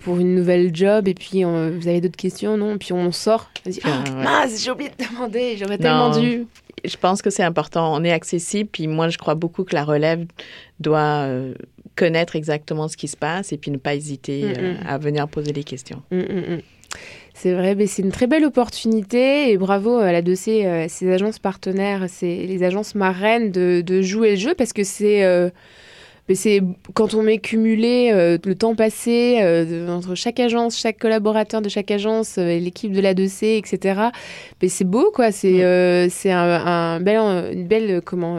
pour 0.00 0.18
une 0.18 0.34
nouvelle 0.34 0.74
job 0.74 1.08
et 1.08 1.14
puis 1.14 1.44
euh, 1.44 1.76
vous 1.80 1.88
avez 1.88 2.00
d'autres 2.00 2.16
questions, 2.16 2.56
non? 2.56 2.76
Puis 2.78 2.92
on 2.92 3.10
sort. 3.12 3.50
On 3.66 3.70
dit, 3.70 3.80
Ah, 3.84 4.02
Ah, 4.06 4.10
ouais. 4.18 4.24
mince, 4.24 4.62
j'ai 4.64 4.70
oublié 4.70 4.90
de 4.90 5.04
demander, 5.04 5.56
j'aurais 5.58 5.78
tellement 5.78 6.10
dû. 6.18 6.46
Je 6.84 6.96
pense 6.98 7.22
que 7.22 7.30
c'est 7.30 7.42
important. 7.44 7.94
On 7.94 8.04
est 8.04 8.12
accessible. 8.12 8.68
Puis 8.70 8.86
moi, 8.88 9.08
je 9.08 9.16
crois 9.16 9.34
beaucoup 9.34 9.64
que 9.64 9.74
la 9.74 9.84
relève 9.84 10.26
doit 10.80 11.24
euh, 11.26 11.54
connaître 11.96 12.36
exactement 12.36 12.88
ce 12.88 12.96
qui 12.96 13.08
se 13.08 13.16
passe 13.16 13.52
et 13.52 13.56
puis 13.56 13.70
ne 13.70 13.76
pas 13.76 13.94
hésiter 13.94 14.44
Mm, 14.44 14.52
euh, 14.58 14.72
mm. 14.74 14.86
à 14.86 14.98
venir 14.98 15.28
poser 15.28 15.52
les 15.52 15.64
questions. 15.64 16.02
Mm. 16.10 16.58
C'est 17.34 17.52
vrai, 17.52 17.74
mais 17.74 17.88
c'est 17.88 18.02
une 18.02 18.12
très 18.12 18.28
belle 18.28 18.44
opportunité 18.44 19.50
et 19.50 19.58
bravo 19.58 19.98
à 19.98 20.12
la 20.12 20.22
2C, 20.22 20.64
euh, 20.64 20.86
ces 20.88 21.10
agences 21.10 21.40
partenaires, 21.40 22.06
les 22.22 22.62
agences 22.62 22.94
marraines 22.94 23.50
de, 23.50 23.82
de 23.84 24.02
jouer 24.02 24.32
le 24.32 24.36
jeu 24.36 24.54
parce 24.54 24.72
que 24.72 24.84
c'est 24.84 25.24
euh, 25.24 25.50
mais 26.28 26.34
c'est 26.34 26.62
quand 26.94 27.14
on 27.14 27.22
met 27.22 27.38
cumulé 27.38 28.10
euh, 28.12 28.38
le 28.44 28.54
temps 28.54 28.74
passé 28.74 29.38
euh, 29.42 29.88
entre 29.88 30.14
chaque 30.14 30.40
agence, 30.40 30.78
chaque 30.78 30.98
collaborateur 30.98 31.60
de 31.60 31.68
chaque 31.68 31.90
agence 31.90 32.38
euh, 32.38 32.48
et 32.48 32.60
l'équipe 32.60 32.92
de 32.92 33.00
la 33.00 33.14
2C, 33.14 33.58
etc. 33.58 34.08
Mais 34.62 34.68
c'est 34.68 34.84
beau 34.84 35.10
quoi, 35.14 35.32
c'est 35.32 36.08
c'est 36.10 36.30
un, 36.30 36.66
un 36.66 37.00
bel, 37.00 37.18
une 37.52 37.66
belle 37.66 38.00
comment 38.02 38.38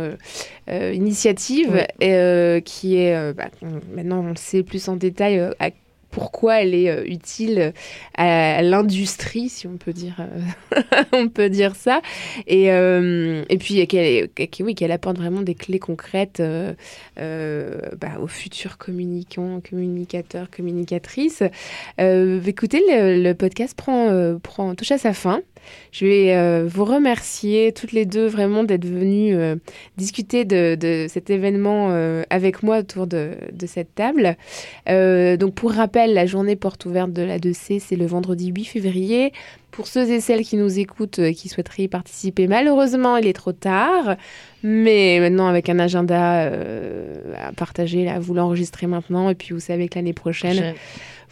initiative 0.70 1.70
Ouais. 1.72 1.88
et, 2.00 2.62
qui 2.64 2.98
est 2.98 3.34
bah, 3.34 3.50
maintenant 3.96 4.24
on 4.26 4.30
le 4.30 4.36
sait 4.36 4.64
plus 4.64 4.88
en 4.88 4.96
détail 4.96 5.40
à 5.60 5.70
pourquoi 6.16 6.62
elle 6.62 6.74
est 6.74 6.90
euh, 6.90 7.04
utile 7.06 7.74
à, 8.18 8.62
l'industrie, 8.62 9.50
si 9.50 9.68
on 9.68 9.76
peut 9.76 9.92
dire, 9.92 10.16
euh, 10.22 10.82
on 11.12 11.28
peut 11.28 11.50
dire 11.50 11.76
ça, 11.76 12.02
et, 12.48 12.72
euh, 12.72 13.44
et 13.50 13.58
puis 13.58 13.86
qu'elle, 13.86 14.30
oui, 14.62 14.76
qu'elle 14.76 14.94
apporte 14.94 15.18
vraiment 15.18 15.42
des 15.42 15.56
clés 15.56 15.78
concrètes 15.78 16.42
bah, 17.18 18.20
aux 18.22 18.28
futurs 18.28 18.78
communicants, 18.78 19.60
communicateurs, 19.70 20.50
communicatrices. 20.50 21.44
Écoutez, 22.00 22.82
le, 22.90 23.22
le 23.22 23.34
podcast 23.34 23.76
prend, 23.76 24.38
prend 24.42 24.74
touche 24.74 24.92
à 24.92 24.98
sa 24.98 25.12
fin. 25.12 25.42
Je 25.92 26.06
vais 26.06 26.36
euh, 26.36 26.68
vous 26.68 26.86
remercier 26.86 27.72
toutes 27.72 27.92
les 27.92 28.06
deux 28.06 28.28
vraiment 28.28 28.64
d'être 28.64 28.86
venues 28.86 29.36
euh, 29.36 29.56
discuter 29.98 30.46
de, 30.46 31.08
cet 31.10 31.30
événement 31.30 31.90
euh, 31.90 32.24
avec 32.30 32.64
moi 32.64 32.80
autour 32.80 33.08
de, 33.08 33.32
cette 33.66 33.96
table. 33.96 34.38
Donc 34.88 35.56
pour 35.56 35.72
rappel, 35.72 36.14
la 36.14 36.26
journée 36.26 36.56
porte 36.56 36.86
ouverte 36.86 37.12
de 37.14 37.22
la 37.22 37.40
2C, 37.40 37.80
c'est 37.80 37.96
le 37.96 38.06
vendredi 38.06 38.52
8 38.56 38.66
février. 38.66 39.34
Pour 39.72 39.88
ceux 39.88 40.10
et 40.10 40.22
celles 40.22 40.44
qui 40.44 40.56
nous 40.56 40.80
écoutent, 40.80 41.20
euh, 41.20 41.34
qui 41.34 41.50
souhaiteraient 41.50 41.84
y 41.84 41.88
participer, 41.90 42.48
malheureusement, 42.48 43.18
il 43.18 43.28
est 43.28 43.34
trop 43.34 43.52
tard. 43.52 44.16
Mais 44.64 45.20
maintenant, 45.20 45.48
avec 45.48 45.68
un 45.68 45.80
agenda 45.80 46.46
à 46.46 47.52
partager, 47.52 48.06
là, 48.06 48.20
vous 48.20 48.34
l'enregistrez 48.34 48.88
maintenant. 48.88 49.30
Et 49.30 49.36
puis, 49.36 49.54
vous 49.54 49.60
savez 49.60 49.90
que 49.90 49.96
l'année 49.96 50.14
prochaine, 50.14 50.76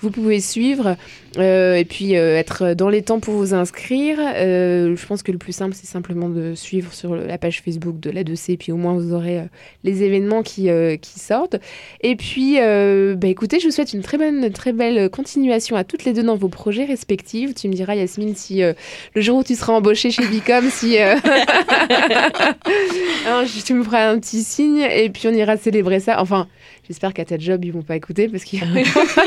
vous 0.04 0.12
pouvez 0.12 0.42
suivre 0.42 0.98
euh, 1.38 1.76
et 1.76 1.86
puis 1.86 2.18
euh, 2.18 2.38
être 2.38 2.74
dans 2.74 2.90
les 2.90 3.02
temps 3.02 3.22
pour 3.22 3.36
vous 3.36 3.54
inscrire. 3.54 4.20
Euh, 4.20 4.98
je 4.98 5.06
pense 5.06 5.24
que 5.24 5.32
le 5.32 5.38
plus 5.38 5.54
simple, 5.54 5.74
c'est 5.80 5.88
simplement 5.88 6.28
de 6.28 6.56
suivre 6.56 6.94
sur 6.94 7.16
la 7.16 7.38
page 7.38 7.62
Facebook 7.62 8.02
de 8.02 8.12
la 8.12 8.24
2C, 8.24 8.52
et 8.52 8.58
puis 8.58 8.74
au 8.74 8.76
moins 8.76 8.94
vous 8.94 9.14
aurez 9.14 9.44
les 9.86 10.04
événements 10.04 10.44
qui, 10.44 10.68
qui 11.02 11.20
sortent. 11.20 11.56
Et 12.02 12.18
puis, 12.18 12.58
bah, 12.58 13.28
écoutez, 13.28 13.62
je 13.62 13.66
vous 13.66 13.72
souhaite 13.72 13.94
une 13.94 14.02
très 14.02 14.18
bonne, 14.18 14.52
très 14.52 14.74
belle 14.74 15.10
continuation 15.10 15.78
à 15.78 15.86
toutes 15.86 16.04
les 16.04 16.12
deux 16.12 16.24
dans 16.24 16.36
vos 16.36 16.50
projets 16.50 16.86
respectifs. 16.86 17.56
Tu 17.56 17.70
me 17.70 17.74
diras, 17.74 17.96
Yasmine, 17.96 18.36
si 18.36 18.62
le 18.62 19.22
jour 19.22 19.38
où 19.38 19.44
tu 19.44 19.56
seras 19.56 19.72
embauchée 19.74 20.12
chez 20.12 20.28
Bicom, 20.28 20.70
si 20.70 20.98
tu 23.66 23.74
me 23.74 23.84
feras 23.84 24.10
un 24.10 24.20
petit 24.20 24.44
signe 24.44 24.82
et 24.82 25.10
puis 25.10 25.30
on 25.30 25.34
ira 25.34 25.56
célébrer 25.58 26.02
ça. 26.02 26.22
Enfin, 26.22 26.48
j'espère 26.88 27.14
qu'à 27.14 27.26
ta 27.26 27.38
job, 27.38 27.64
ils 27.66 27.72
vont 27.72 27.82
pas 27.82 27.96
écouter 27.96 28.28
parce 28.28 28.44
qu'ils 28.44 28.60
vont 28.60 28.74
pas- 28.74 29.24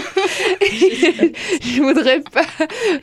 je 1.63 1.83
voudrais 1.83 2.21
pas 2.21 2.45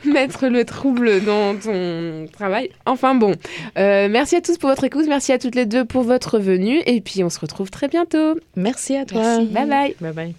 mettre 0.04 0.46
le 0.48 0.64
trouble 0.64 1.24
dans 1.24 1.56
ton 1.56 2.26
travail. 2.32 2.70
Enfin 2.86 3.14
bon, 3.14 3.32
Euh, 3.78 4.08
merci 4.08 4.36
à 4.36 4.40
tous 4.40 4.58
pour 4.58 4.70
votre 4.70 4.84
écoute, 4.84 5.06
merci 5.08 5.32
à 5.32 5.38
toutes 5.38 5.54
les 5.54 5.66
deux 5.66 5.84
pour 5.84 6.02
votre 6.02 6.38
venue 6.38 6.80
et 6.86 7.00
puis 7.00 7.24
on 7.24 7.30
se 7.30 7.40
retrouve 7.40 7.70
très 7.70 7.88
bientôt. 7.88 8.34
Merci 8.56 8.96
à 8.96 9.04
toi. 9.04 9.20
Merci. 9.38 9.46
Bye 9.46 9.66
bye. 9.66 9.94
Bye 10.00 10.12
bye. 10.12 10.34